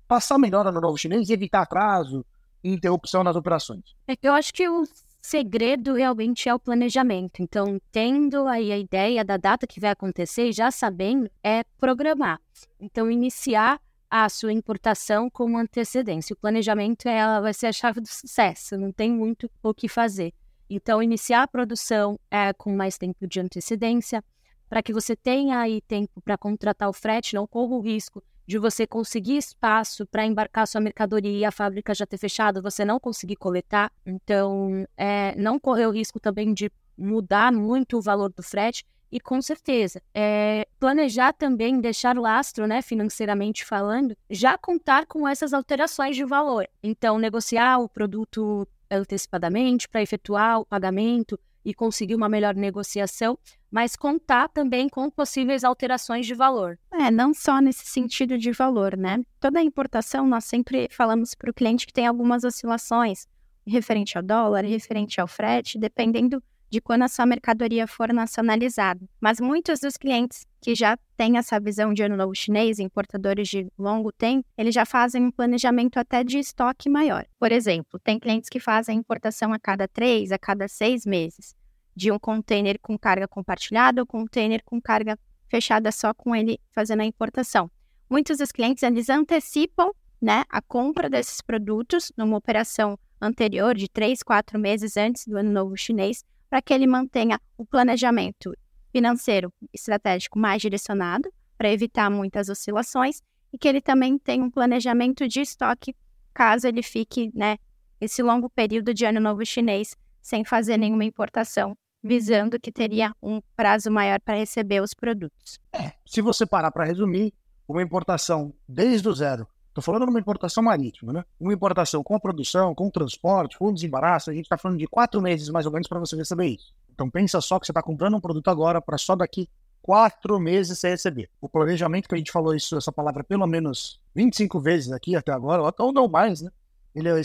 passar 0.08 0.38
melhor 0.38 0.66
ano 0.66 0.80
novo 0.80 0.98
chinês 0.98 1.28
e 1.28 1.34
evitar 1.34 1.64
atraso, 1.64 2.26
interrupção 2.74 3.24
nas 3.24 3.36
operações? 3.36 3.96
É 4.08 4.16
eu 4.22 4.34
acho 4.34 4.54
que 4.54 4.68
o 4.68 4.84
segredo 5.22 5.94
realmente 5.94 6.48
é 6.48 6.54
o 6.54 6.60
planejamento. 6.60 7.42
Então, 7.42 7.80
tendo 7.92 8.48
aí 8.48 8.72
a 8.72 8.78
ideia 8.78 9.24
da 9.24 9.38
data 9.38 9.66
que 9.66 9.80
vai 9.80 9.92
acontecer, 9.92 10.52
já 10.52 10.70
sabendo, 10.70 11.30
é 11.44 11.64
programar. 11.78 12.40
Então, 12.80 13.10
iniciar 13.10 13.82
a 14.10 14.30
sua 14.30 14.54
importação 14.54 15.30
com 15.30 15.58
antecedência. 15.58 16.34
O 16.34 16.38
planejamento 16.38 17.08
ela 17.08 17.42
vai 17.42 17.54
ser 17.54 17.68
a 17.68 17.74
chave 17.74 18.00
do 18.00 18.08
sucesso, 18.08 18.78
não 18.78 18.92
tem 18.92 19.12
muito 19.12 19.50
o 19.64 19.74
que 19.74 19.88
fazer. 19.88 20.32
Então, 20.70 21.02
iniciar 21.02 21.44
a 21.44 21.48
produção 21.48 22.20
é, 22.30 22.54
com 22.54 22.76
mais 22.76 22.98
tempo 22.98 23.28
de 23.28 23.40
antecedência, 23.40 24.24
para 24.70 24.82
que 24.82 24.94
você 24.94 25.16
tenha 25.16 25.60
aí 25.60 25.82
tempo 25.82 26.22
para 26.22 26.38
contratar 26.38 26.90
o 26.90 26.94
frete, 26.94 27.36
não 27.36 27.46
corra 27.46 27.76
o 27.76 27.82
risco 27.82 28.24
de 28.48 28.58
você 28.58 28.86
conseguir 28.86 29.38
espaço 29.38 30.06
para 30.06 30.26
embarcar 30.26 30.68
sua 30.68 30.82
mercadoria 30.82 31.40
e 31.40 31.46
a 31.46 31.52
fábrica 31.52 31.94
já 31.94 32.06
ter 32.06 32.18
fechado, 32.18 32.62
você 32.62 32.86
não 32.86 33.00
conseguir 33.00 33.36
coletar. 33.36 33.92
Então, 34.06 34.86
é, 34.96 35.34
não 35.36 35.60
correr 35.60 35.88
o 35.88 35.92
risco 35.92 36.20
também 36.20 36.54
de 36.54 36.72
mudar 36.98 37.52
muito 37.52 37.98
o 37.98 38.02
valor 38.02 38.32
do 38.32 38.44
frete. 38.44 38.86
E 39.12 39.20
com 39.20 39.42
certeza, 39.42 40.02
é, 40.14 40.68
planejar 40.80 41.32
também, 41.32 41.80
deixar 41.80 42.18
lastro, 42.18 42.68
né, 42.68 42.82
financeiramente 42.82 43.64
falando, 43.64 44.16
já 44.30 44.58
contar 44.58 45.06
com 45.06 45.28
essas 45.28 45.54
alterações 45.54 46.16
de 46.16 46.26
valor. 46.26 46.68
Então, 46.84 47.18
negociar 47.18 47.80
o 47.80 47.88
produto 47.88 48.68
antecipadamente 48.90 49.88
para 49.88 50.02
efetuar 50.02 50.60
o 50.60 50.66
pagamento 50.66 51.40
e 51.66 51.74
conseguir 51.74 52.14
uma 52.14 52.30
melhor 52.30 52.54
negociação, 52.54 53.38
mas 53.72 53.96
contar 53.96 54.48
também 54.48 54.88
com 54.88 55.10
possíveis 55.10 55.64
alterações 55.64 56.28
de 56.28 56.36
valor. 56.36 56.78
É, 56.94 57.10
não 57.10 57.34
só 57.34 57.60
nesse 57.60 57.86
sentido 57.86 58.38
de 58.38 58.52
valor, 58.52 58.96
né? 58.96 59.22
Toda 59.40 59.62
importação 59.62 60.28
nós 60.28 60.46
sempre 60.46 60.88
falamos 60.92 61.34
para 61.34 61.50
o 61.50 61.54
cliente 61.54 61.88
que 61.88 61.94
tem 61.94 62.06
algumas 62.06 62.44
oscilações 62.44 63.28
referente 63.68 64.16
ao 64.16 64.24
dólar, 64.24 64.64
referente 64.64 65.20
ao 65.20 65.28
frete, 65.28 65.80
dependendo 65.80 66.42
de 66.70 66.82
quando 66.82 67.04
a 67.04 67.08
sua 67.08 67.26
mercadoria 67.26 67.88
for 67.88 68.12
nacionalizada. 68.14 69.02
Mas 69.20 69.40
muitos 69.40 69.80
dos 69.80 69.98
clientes 69.98 70.46
que 70.66 70.74
já 70.74 70.98
têm 71.16 71.38
essa 71.38 71.60
visão 71.60 71.94
de 71.94 72.02
ano 72.02 72.18
novo 72.18 72.34
chinês, 72.34 72.80
importadores 72.80 73.48
de 73.48 73.68
longo 73.78 74.12
tempo, 74.12 74.48
eles 74.58 74.74
já 74.74 74.84
fazem 74.84 75.26
um 75.26 75.32
planejamento 75.32 76.00
até 76.00 76.24
de 76.24 76.40
estoque 76.40 76.90
maior. 76.90 77.24
Por 77.40 77.52
exemplo, 77.52 78.00
tem 78.00 78.20
clientes 78.20 78.50
que 78.50 78.60
fazem 78.60 78.98
importação 78.98 79.54
a 79.54 79.60
cada 79.60 79.88
três, 79.88 80.32
a 80.32 80.40
cada 80.40 80.68
seis 80.68 81.06
meses, 81.06 81.56
de 81.96 82.12
um 82.12 82.18
container 82.18 82.80
com 82.82 82.98
carga 82.98 83.28
compartilhada 83.28 84.02
ou 84.02 84.08
container 84.08 84.64
com 84.66 84.82
carga 84.82 85.20
fechada 85.48 85.92
só 85.92 86.16
com 86.16 86.36
ele 86.36 86.60
fazendo 86.74 87.02
a 87.02 87.06
importação. 87.06 87.70
Muitos 88.10 88.40
dos 88.40 88.52
clientes 88.52 88.82
eles 88.82 89.08
antecipam 89.08 89.92
né, 90.20 90.46
a 90.50 90.64
compra 90.64 91.08
desses 91.08 91.42
produtos 91.42 92.12
numa 92.18 92.38
operação 92.38 92.98
anterior 93.22 93.76
de 93.76 93.88
três, 93.88 94.24
quatro 94.24 94.58
meses 94.58 94.98
antes 94.98 95.28
do 95.28 95.38
ano 95.38 95.52
novo 95.52 95.78
chinês 95.78 96.24
para 96.50 96.60
que 96.60 96.74
ele 96.74 96.88
mantenha 96.88 97.40
o 97.56 97.64
planejamento 97.64 98.52
financeiro 98.96 99.52
estratégico 99.74 100.40
mais 100.40 100.62
direcionado, 100.62 101.30
para 101.58 101.70
evitar 101.70 102.10
muitas 102.10 102.48
oscilações, 102.48 103.22
e 103.52 103.58
que 103.58 103.68
ele 103.68 103.82
também 103.82 104.18
tenha 104.18 104.42
um 104.42 104.50
planejamento 104.50 105.28
de 105.28 105.42
estoque, 105.42 105.94
caso 106.34 106.66
ele 106.66 106.82
fique, 106.82 107.30
né, 107.36 107.58
esse 108.00 108.24
longo 108.24 108.50
período 108.50 108.94
de 108.94 109.04
ano 109.04 109.20
novo 109.20 109.46
chinês 109.46 109.98
sem 110.22 110.46
fazer 110.46 110.78
nenhuma 110.78 111.04
importação, 111.04 111.76
visando 112.02 112.58
que 112.58 112.72
teria 112.72 113.14
um 113.22 113.42
prazo 113.54 113.92
maior 113.92 114.22
para 114.22 114.38
receber 114.38 114.82
os 114.82 114.94
produtos. 114.94 115.60
É, 115.74 115.92
se 116.06 116.22
você 116.22 116.46
parar 116.46 116.72
para 116.72 116.86
resumir, 116.86 117.34
uma 117.68 117.84
importação 117.84 118.54
desde 118.66 119.10
o 119.10 119.14
zero 119.14 119.46
Estou 119.76 119.84
falando 119.84 120.06
de 120.06 120.10
uma 120.10 120.22
importação 120.22 120.64
marítima, 120.64 121.12
né? 121.12 121.26
Uma 121.38 121.54
importação 121.54 122.02
com 122.02 122.16
a 122.16 122.20
produção, 122.20 122.74
com 122.74 122.88
o 122.88 122.92
transporte, 122.92 123.58
com 123.58 123.66
o 123.66 123.74
desembaraço, 123.74 124.30
a 124.30 124.34
gente 124.34 124.46
está 124.46 124.58
falando 124.58 124.80
de 124.80 124.88
quatro 124.88 125.22
meses 125.22 125.50
mais 125.50 125.66
ou 125.66 125.72
menos 125.74 125.86
para 125.86 126.00
você 126.00 126.16
receber 126.16 126.48
isso. 126.48 126.74
Então 126.96 127.10
pensa 127.10 127.42
só 127.42 127.60
que 127.60 127.66
você 127.66 127.74
está 127.74 127.84
comprando 127.84 128.16
um 128.16 128.22
produto 128.22 128.48
agora 128.48 128.82
para 128.82 128.98
só 128.98 129.18
daqui 129.18 129.50
quatro 129.82 130.40
meses 130.40 130.80
você 130.80 130.90
receber. 130.90 131.30
O 131.42 131.50
planejamento 131.50 132.08
que 132.08 132.16
a 132.16 132.18
gente 132.18 132.32
falou 132.32 132.56
isso, 132.56 132.78
essa 132.78 132.92
palavra 132.92 133.22
pelo 133.22 133.46
menos 133.46 134.00
25 134.16 134.60
vezes 134.62 134.92
aqui 134.94 135.16
até 135.16 135.32
agora, 135.32 135.62
ou 135.78 135.92
não 135.92 136.08
mais, 136.08 136.42
né? 136.42 136.50
Ele 136.96 137.10
é, 137.10 137.22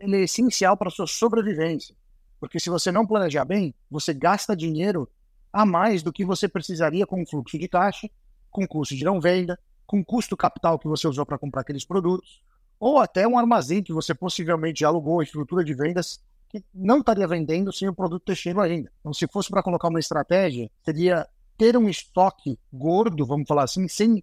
ele 0.00 0.16
é 0.16 0.20
essencial 0.22 0.76
para 0.76 0.88
a 0.88 0.90
sua 0.90 1.06
sobrevivência. 1.06 1.94
Porque 2.40 2.58
se 2.58 2.70
você 2.70 2.90
não 2.90 3.06
planejar 3.06 3.44
bem, 3.44 3.74
você 3.90 4.14
gasta 4.14 4.56
dinheiro 4.56 5.08
a 5.52 5.66
mais 5.66 6.02
do 6.02 6.12
que 6.12 6.24
você 6.24 6.48
precisaria 6.48 7.06
com 7.06 7.22
o 7.22 7.26
fluxo 7.26 7.58
de 7.58 7.68
caixa, 7.68 8.08
com 8.50 8.66
custo 8.66 8.96
de 8.96 9.04
não 9.04 9.20
venda, 9.20 9.58
com 9.86 10.02
custo 10.02 10.36
capital 10.36 10.78
que 10.78 10.88
você 10.88 11.06
usou 11.06 11.26
para 11.26 11.38
comprar 11.38 11.60
aqueles 11.60 11.84
produtos, 11.84 12.42
ou 12.80 12.98
até 12.98 13.28
um 13.28 13.38
armazém 13.38 13.82
que 13.82 13.92
você 13.92 14.14
possivelmente 14.14 14.84
alugou, 14.84 15.22
estrutura 15.22 15.62
de 15.62 15.74
vendas, 15.74 16.20
que 16.52 16.62
não 16.74 16.98
estaria 16.98 17.26
vendendo 17.26 17.72
sem 17.72 17.88
o 17.88 17.94
produto 17.94 18.26
ter 18.26 18.36
cheio 18.36 18.60
ainda. 18.60 18.92
Então, 19.00 19.12
se 19.12 19.26
fosse 19.26 19.48
para 19.48 19.62
colocar 19.62 19.88
uma 19.88 19.98
estratégia, 19.98 20.70
seria 20.84 21.26
ter 21.56 21.76
um 21.78 21.88
estoque 21.88 22.58
gordo, 22.70 23.24
vamos 23.24 23.48
falar 23.48 23.64
assim, 23.64 23.88
sem, 23.88 24.22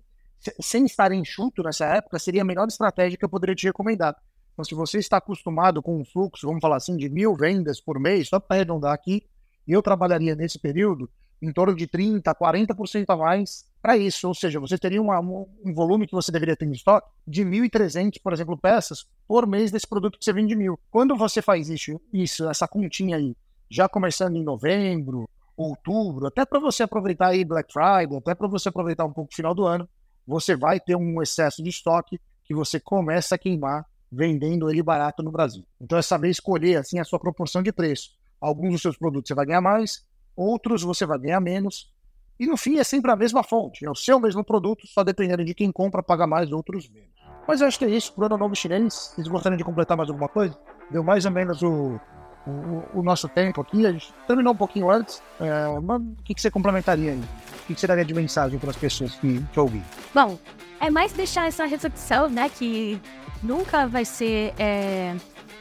sem 0.62 0.86
estar 0.86 1.12
enxuto 1.12 1.64
nessa 1.64 1.86
época, 1.86 2.20
seria 2.20 2.44
a 2.44 2.46
melhor 2.46 2.68
estratégia 2.68 3.18
que 3.18 3.26
eu 3.26 3.30
poderia 3.30 3.56
te 3.56 3.66
recomendar. 3.66 4.16
Então, 4.54 4.64
se 4.64 4.76
você 4.76 5.00
está 5.00 5.18
acostumado 5.18 5.82
com 5.82 6.00
um 6.00 6.06
fluxo, 6.06 6.46
vamos 6.46 6.62
falar 6.62 6.76
assim, 6.76 6.96
de 6.96 7.10
mil 7.10 7.36
vendas 7.36 7.82
por 7.82 8.00
mês, 8.00 8.30
só 8.30 8.40
para 8.40 8.58
arredondar 8.58 8.94
aqui, 8.94 9.26
eu 9.68 9.82
trabalharia 9.82 10.36
nesse 10.36 10.60
período 10.60 11.10
em 11.42 11.52
torno 11.52 11.76
de 11.76 11.88
30%, 11.88 12.22
40% 12.22 13.06
a 13.08 13.16
mais 13.16 13.66
para 13.82 13.98
isso. 13.98 14.28
Ou 14.28 14.34
seja, 14.34 14.60
você 14.60 14.78
teria 14.78 15.02
uma, 15.02 15.20
um 15.20 15.74
volume 15.74 16.08
que 16.08 16.14
você 16.14 16.32
deveria 16.32 16.56
ter 16.56 16.66
em 16.66 16.72
estoque 16.72 17.10
de 17.28 17.44
1.300, 17.44 18.20
por 18.22 18.34
exemplo, 18.34 18.58
peças 18.58 19.06
por 19.28 19.48
mês 19.48 19.72
desse 19.72 19.88
produto 19.88 20.18
que 20.18 20.26
você 20.26 20.34
vende 20.34 20.56
mil. 20.56 20.80
Quando 20.92 21.16
você 21.16 21.42
faz 21.42 21.70
isso, 21.70 22.00
isso 22.12 22.50
essa 22.50 22.68
continha 22.68 23.18
aí, 23.18 23.36
já 23.70 23.88
começando 23.88 24.36
em 24.36 24.44
novembro, 24.44 25.30
outubro, 25.56 26.28
até 26.28 26.46
para 26.46 26.60
você 26.60 26.84
aproveitar 26.84 27.28
aí 27.28 27.44
Black 27.44 27.72
Friday, 27.72 28.18
até 28.18 28.34
para 28.34 28.48
você 28.48 28.70
aproveitar 28.70 29.06
um 29.06 29.14
pouco 29.14 29.32
o 29.32 29.36
final 29.36 29.54
do 29.54 29.66
ano, 29.66 29.88
você 30.26 30.56
vai 30.56 30.80
ter 30.80 30.96
um 30.96 31.22
excesso 31.22 31.62
de 31.62 31.70
estoque 31.70 32.20
que 32.46 32.54
você 32.54 32.80
começa 32.80 33.36
a 33.36 33.38
queimar 33.38 33.86
vendendo 34.12 34.70
ele 34.70 34.82
barato 34.82 35.22
no 35.22 35.32
Brasil. 35.32 35.66
Então 35.80 35.98
é 35.98 36.02
saber 36.02 36.30
escolher 36.30 36.78
assim 36.78 37.00
a 37.00 37.04
sua 37.04 37.20
proporção 37.20 37.62
de 37.62 37.72
preço. 37.72 38.12
Alguns 38.40 38.74
dos 38.74 38.82
seus 38.82 38.98
produtos 38.98 39.28
você 39.28 39.36
vai 39.36 39.46
ganhar 39.46 39.62
mais, 39.62 40.06
outros 40.36 40.82
você 40.82 41.06
vai 41.06 41.20
ganhar 41.20 41.40
menos, 41.40 41.92
e 42.40 42.48
no 42.48 42.56
fim 42.56 42.78
é 42.78 42.84
sempre 42.84 43.12
a 43.12 43.16
mesma 43.16 43.44
fonte, 43.44 43.86
é 43.86 43.92
o 43.92 43.96
seu 43.96 44.20
mesmo 44.20 44.44
produto, 44.44 44.88
só 44.88 45.04
dependendo 45.04 45.44
de 45.44 45.54
quem 45.54 45.72
compra, 45.72 46.02
paga 46.02 46.26
mais, 46.26 46.52
outros 46.52 46.90
menos. 46.90 47.10
Mas 47.48 47.62
eu 47.62 47.68
acho 47.68 47.78
que 47.78 47.86
é 47.86 47.90
isso, 47.90 48.14
pro 48.14 48.26
ano 48.26 48.38
novo 48.38 48.56
chinês. 48.56 49.12
Vocês 49.16 49.28
gostariam 49.28 49.58
de 49.58 49.64
completar 49.64 49.98
mais 49.98 50.10
alguma 50.10 50.30
coisa? 50.30 50.58
Deu 50.92 51.04
mais 51.04 51.26
ou 51.26 51.32
menos 51.32 51.62
o, 51.64 52.00
o, 52.46 53.00
o 53.00 53.04
nosso 53.04 53.28
tempo 53.28 53.62
aqui. 53.62 53.88
A 53.88 53.92
gente 53.92 54.14
terminou 54.28 54.54
um 54.54 54.56
pouquinho 54.56 54.90
antes. 54.90 55.22
É, 55.40 55.80
mas 55.82 56.00
o 56.00 56.24
que, 56.24 56.36
que 56.36 56.42
você 56.42 56.52
complementaria 56.52 57.12
aí? 57.12 57.18
O 57.18 57.66
que, 57.66 57.74
que 57.74 57.80
você 57.82 57.88
daria 57.88 58.06
de 58.06 58.14
mensagem 58.14 58.60
para 58.60 58.70
as 58.70 58.78
pessoas 58.78 59.16
que, 59.16 59.44
que 59.52 59.60
ouvem? 59.60 59.84
Bom, 60.14 60.38
é 60.80 60.92
mais 60.92 61.12
deixar 61.12 61.48
essa 61.48 61.66
reflexão, 61.66 62.30
né? 62.30 62.50
Que 62.50 63.02
nunca 63.42 63.88
vai 63.88 64.06
ser. 64.06 64.54
É 64.60 65.16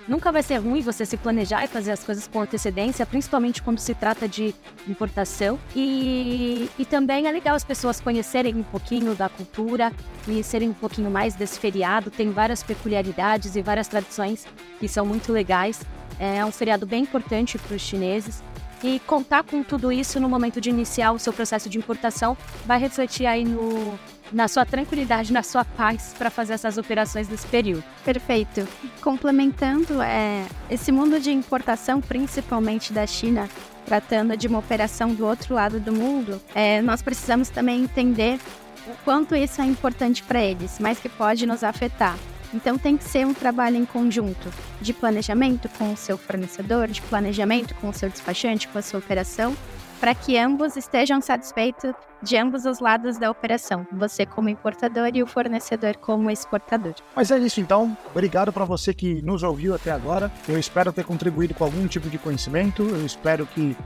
Nunca 0.08 0.32
vai 0.32 0.42
ser 0.42 0.56
ruim 0.56 0.80
você 0.80 1.04
se 1.04 1.18
planejar 1.18 1.62
e 1.64 1.66
fazer 1.66 1.92
as 1.92 2.02
coisas 2.02 2.26
com 2.26 2.40
antecedência, 2.40 3.04
principalmente 3.04 3.62
quando 3.62 3.78
se 3.78 3.94
trata 3.94 4.26
de 4.26 4.54
importação. 4.88 5.58
E, 5.76 6.70
e 6.78 6.84
também 6.86 7.26
é 7.26 7.30
legal 7.30 7.54
as 7.54 7.62
pessoas 7.62 8.00
conhecerem 8.00 8.54
um 8.56 8.62
pouquinho 8.62 9.14
da 9.14 9.28
cultura, 9.28 9.92
conhecerem 10.24 10.70
um 10.70 10.74
pouquinho 10.74 11.10
mais 11.10 11.34
desse 11.34 11.60
feriado. 11.60 12.10
Tem 12.10 12.30
várias 12.30 12.62
peculiaridades 12.62 13.54
e 13.54 13.60
várias 13.60 13.86
tradições 13.86 14.46
que 14.80 14.88
são 14.88 15.04
muito 15.04 15.30
legais. 15.30 15.82
É 16.18 16.42
um 16.42 16.50
feriado 16.50 16.86
bem 16.86 17.02
importante 17.02 17.58
para 17.58 17.76
os 17.76 17.82
chineses. 17.82 18.42
E 18.82 19.00
contar 19.00 19.42
com 19.42 19.62
tudo 19.62 19.92
isso 19.92 20.18
no 20.18 20.28
momento 20.28 20.58
de 20.58 20.70
iniciar 20.70 21.12
o 21.12 21.18
seu 21.18 21.32
processo 21.34 21.68
de 21.68 21.76
importação 21.76 22.36
vai 22.64 22.78
refletir 22.78 23.26
aí 23.26 23.44
no, 23.44 23.98
na 24.32 24.48
sua 24.48 24.64
tranquilidade, 24.64 25.32
na 25.32 25.42
sua 25.42 25.64
paz 25.64 26.14
para 26.16 26.30
fazer 26.30 26.54
essas 26.54 26.78
operações 26.78 27.28
nesse 27.28 27.46
período. 27.46 27.84
Perfeito. 28.04 28.66
Complementando, 29.00 30.00
é, 30.02 30.44
esse 30.70 30.92
mundo 30.92 31.20
de 31.20 31.30
importação, 31.30 32.00
principalmente 32.00 32.92
da 32.92 33.06
China, 33.06 33.48
tratando 33.86 34.36
de 34.36 34.46
uma 34.46 34.58
operação 34.58 35.14
do 35.14 35.26
outro 35.26 35.54
lado 35.54 35.80
do 35.80 35.92
mundo, 35.92 36.40
é, 36.54 36.82
nós 36.82 37.00
precisamos 37.00 37.48
também 37.48 37.82
entender 37.82 38.38
o 38.86 38.92
quanto 39.04 39.34
isso 39.34 39.60
é 39.60 39.64
importante 39.64 40.22
para 40.22 40.42
eles, 40.42 40.78
mas 40.78 40.98
que 40.98 41.08
pode 41.08 41.46
nos 41.46 41.64
afetar. 41.64 42.16
Então 42.52 42.78
tem 42.78 42.96
que 42.96 43.04
ser 43.04 43.26
um 43.26 43.34
trabalho 43.34 43.76
em 43.76 43.84
conjunto 43.84 44.50
de 44.80 44.92
planejamento 44.92 45.68
com 45.70 45.92
o 45.92 45.96
seu 45.96 46.16
fornecedor, 46.16 46.88
de 46.88 47.02
planejamento 47.02 47.74
com 47.74 47.90
o 47.90 47.94
seu 47.94 48.08
despachante, 48.08 48.68
com 48.68 48.78
a 48.78 48.82
sua 48.82 49.00
operação, 49.00 49.54
para 50.00 50.14
que 50.14 50.38
ambos 50.38 50.76
estejam 50.76 51.20
satisfeitos 51.20 51.92
de 52.22 52.36
ambos 52.36 52.64
os 52.64 52.80
lados 52.80 53.18
da 53.18 53.30
operação, 53.30 53.86
você 53.92 54.26
como 54.26 54.48
importador 54.48 55.10
e 55.14 55.22
o 55.22 55.26
fornecedor 55.26 55.96
como 55.96 56.30
exportador. 56.30 56.94
Mas 57.14 57.30
é 57.30 57.38
isso 57.38 57.60
então. 57.60 57.96
Obrigado 58.10 58.52
para 58.52 58.64
você 58.64 58.92
que 58.92 59.22
nos 59.22 59.42
ouviu 59.42 59.74
até 59.74 59.90
agora. 59.90 60.30
Eu 60.48 60.58
espero 60.58 60.92
ter 60.92 61.04
contribuído 61.04 61.54
com 61.54 61.64
algum 61.64 61.86
tipo 61.86 62.08
de 62.08 62.18
conhecimento. 62.18 62.82
Eu 62.82 63.06
espero 63.06 63.46
que 63.46 63.76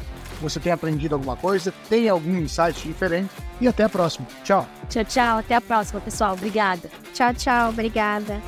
você 0.40 0.58
tenha 0.58 0.74
aprendido 0.74 1.14
alguma 1.14 1.36
coisa, 1.36 1.72
tenha 1.88 2.12
algum 2.12 2.36
insight 2.38 2.86
diferente 2.86 3.30
e 3.60 3.68
até 3.68 3.84
a 3.84 3.88
próxima. 3.88 4.26
Tchau. 4.42 4.66
Tchau, 4.88 5.04
tchau. 5.04 5.38
Até 5.38 5.54
a 5.54 5.60
próxima, 5.60 6.00
pessoal. 6.00 6.32
Obrigada. 6.32 6.90
Tchau, 7.12 7.34
tchau. 7.34 7.70
Obrigada. 7.70 8.40